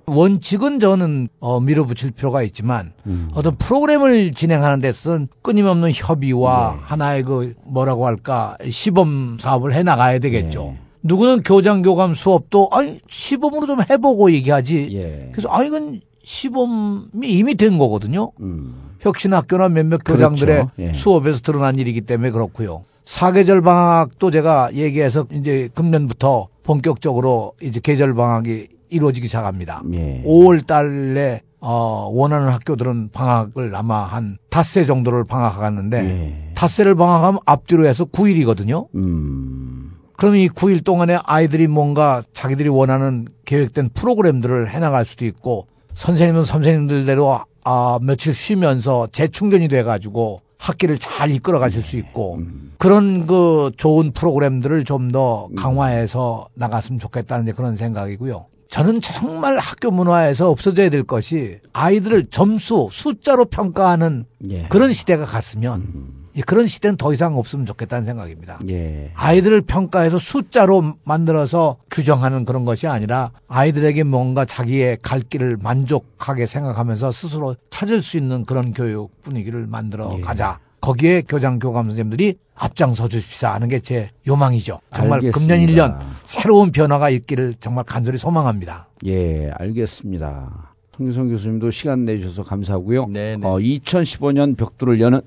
[0.06, 3.30] 원칙은 저는 어, 밀어붙일 필요가 있지만 음.
[3.34, 6.80] 어떤 프로그램을 진행하는 데서는 끊임없는 협의와 네.
[6.82, 10.64] 하나의 그 뭐라고 할까 시범 사업을 해 나가야 되겠죠.
[10.74, 10.80] 네.
[11.02, 14.88] 누구는 교장 교감 수업도 아니 시범으로 좀 해보고 얘기하지.
[14.92, 15.28] 예.
[15.32, 18.32] 그래서 아 이건 시범이 이미 된 거거든요.
[18.40, 18.93] 음.
[19.04, 20.30] 혁신학교나 몇몇 그렇죠.
[20.30, 20.92] 교장들의 예.
[20.94, 22.84] 수업에서 드러난 일이기 때문에 그렇고요.
[23.04, 29.82] 사계절 방학도 제가 얘기해서 이제 금년부터 본격적으로 이제 계절 방학이 이루어지기 시작합니다.
[29.92, 30.22] 예.
[30.26, 36.52] 5월 달에 어, 원하는 학교들은 방학을 아마 한 닷새 정도를 방학하갔는데 예.
[36.54, 38.86] 닷새를 방학하면 앞뒤로 해서 9일이거든요.
[38.94, 39.92] 음.
[40.16, 47.40] 그럼 이 9일 동안에 아이들이 뭔가 자기들이 원하는 계획된 프로그램들을 해나갈 수도 있고 선생님은 선생님들대로
[47.64, 52.38] 아 며칠 쉬면서 재충전이 돼가지고 학기를 잘 이끌어 가실 수 있고
[52.78, 58.46] 그런 그 좋은 프로그램들을 좀 더 강화해서 나갔으면 좋겠다는 그런 생각이고요.
[58.68, 64.66] 저는 정말 학교 문화에서 없어져야 될 것이 아이들을 점수 숫자로 평가하는 예.
[64.68, 68.58] 그런 시대가 갔으면 이 그런 시대는 더 이상 없으면 좋겠다는 생각입니다.
[68.68, 69.10] 예.
[69.14, 77.12] 아이들을 평가해서 숫자로 만들어서 규정하는 그런 것이 아니라 아이들에게 뭔가 자기의 갈 길을 만족하게 생각하면서
[77.12, 80.58] 스스로 찾을 수 있는 그런 교육 분위기를 만들어 가자.
[80.80, 84.80] 거기에 교장 교감 선생님들이 앞장서 주십사 하는 게 제 요망이죠.
[84.94, 85.54] 정말 알겠습니다.
[85.56, 88.88] 금년 1년 새로운 변화가 있기를 정말 간절히 소망합니다.
[89.06, 90.74] 예, 알겠습니다.
[90.98, 93.06] 홍유성 교수님도 시간 내주셔서 감사하고요.
[93.06, 95.20] 네, 어, 2015년 벽두를 여는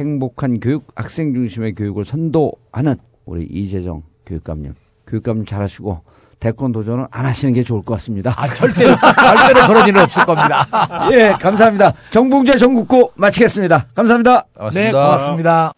[0.00, 2.96] 행복한 교육, 학생 중심의 교육을 선도하는
[3.26, 4.74] 우리 이재정 교육감님.
[5.06, 6.00] 교육감님 잘하시고
[6.40, 8.32] 대권 도전은 안 하시는 게 좋을 것 같습니다.
[8.34, 10.66] 아, 절대로, 절대로 그런 일은 없을 겁니다.
[11.12, 11.92] 예, 감사합니다.
[12.10, 13.88] 정봉재 전국고 마치겠습니다.
[13.94, 14.46] 감사합니다.
[14.72, 15.72] 네, 고맙습니다.